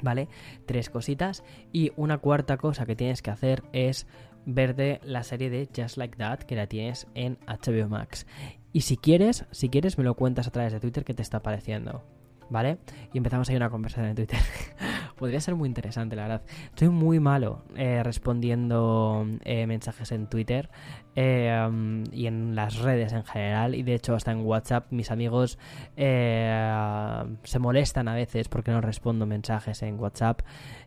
¿Vale? 0.02 0.28
Tres 0.66 0.90
cositas. 0.90 1.42
Y 1.72 1.90
una 1.96 2.18
cuarta 2.18 2.56
cosa 2.56 2.86
que 2.86 2.94
tienes 2.94 3.20
que 3.20 3.30
hacer 3.30 3.64
es 3.72 4.06
verte 4.46 5.00
la 5.02 5.24
serie 5.24 5.50
de 5.50 5.68
Just 5.74 5.96
Like 5.96 6.16
That 6.18 6.40
que 6.40 6.54
la 6.54 6.66
tienes 6.66 7.08
en 7.14 7.38
HBO 7.46 7.88
Max. 7.88 8.26
Y 8.72 8.82
si 8.82 8.96
quieres, 8.96 9.46
si 9.50 9.70
quieres 9.70 9.98
me 9.98 10.04
lo 10.04 10.14
cuentas 10.14 10.46
a 10.46 10.50
través 10.50 10.72
de 10.72 10.80
Twitter 10.80 11.04
qué 11.04 11.14
te 11.14 11.22
está 11.22 11.42
pareciendo. 11.42 12.04
¿Vale? 12.50 12.78
Y 13.12 13.18
empezamos 13.18 13.48
ahí 13.48 13.56
una 13.56 13.70
conversación 13.70 14.06
en 14.06 14.16
Twitter. 14.16 14.38
Podría 15.18 15.40
ser 15.40 15.56
muy 15.56 15.68
interesante, 15.68 16.14
la 16.14 16.22
verdad. 16.22 16.42
Estoy 16.66 16.88
muy 16.90 17.18
malo 17.18 17.62
eh, 17.76 18.02
respondiendo 18.04 19.26
eh, 19.44 19.66
mensajes 19.66 20.12
en 20.12 20.28
Twitter 20.28 20.70
eh, 21.16 22.02
y 22.12 22.26
en 22.26 22.54
las 22.54 22.78
redes 22.78 23.12
en 23.12 23.24
general. 23.24 23.74
Y 23.74 23.82
de 23.82 23.94
hecho, 23.94 24.14
hasta 24.14 24.30
en 24.30 24.46
WhatsApp, 24.46 24.86
mis 24.92 25.10
amigos 25.10 25.58
se 25.96 27.58
molestan 27.58 28.08
a 28.08 28.14
veces 28.14 28.48
porque 28.48 28.70
no 28.70 28.80
respondo 28.80 29.26
mensajes 29.26 29.82
en 29.82 29.98
WhatsApp. 29.98 30.42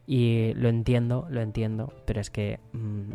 Y 0.08 0.54
lo 0.56 0.69
entiendo, 0.69 1.28
lo 1.30 1.41
entiendo. 1.41 1.93
Pero 2.06 2.21
es 2.21 2.32
que, 2.32 2.60
mm, 2.71 3.12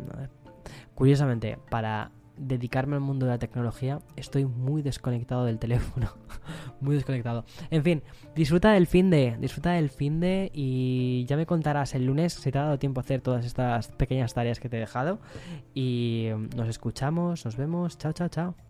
curiosamente, 0.95 1.59
para 1.71 2.11
dedicarme 2.37 2.97
al 2.97 3.01
mundo 3.01 3.27
de 3.27 3.33
la 3.33 3.39
tecnología, 3.39 4.01
estoy 4.17 4.45
muy 4.45 4.83
desconectado 4.83 5.45
del 5.45 5.59
teléfono. 5.59 6.11
muy 6.81 6.97
desconectado. 6.97 7.45
En 7.71 7.83
fin, 7.83 8.03
disfruta 8.35 8.73
del 8.73 8.87
fin 8.87 9.11
de, 9.11 9.37
disfruta 9.41 9.73
del 9.73 9.91
fin 9.91 10.21
de 10.21 10.51
y 10.53 11.25
ya 11.27 11.37
me 11.37 11.47
contarás 11.47 11.95
el 11.95 12.07
lunes 12.07 12.35
si 12.35 12.51
te 12.51 12.59
ha 12.59 12.65
dado 12.65 12.79
tiempo 12.79 13.01
a 13.01 13.03
hacer 13.03 13.21
todas 13.21 13.45
estas 13.45 13.89
pequeñas 13.89 14.35
tareas 14.35 14.61
que 14.61 14.69
te 14.69 14.77
he 14.77 14.81
dejado. 14.81 15.19
Y 15.75 16.31
nos 16.57 16.69
escuchamos, 16.69 17.45
nos 17.45 17.57
vemos. 17.57 17.99
Chao, 17.99 18.13
chao, 18.13 18.29
chao. 18.29 18.66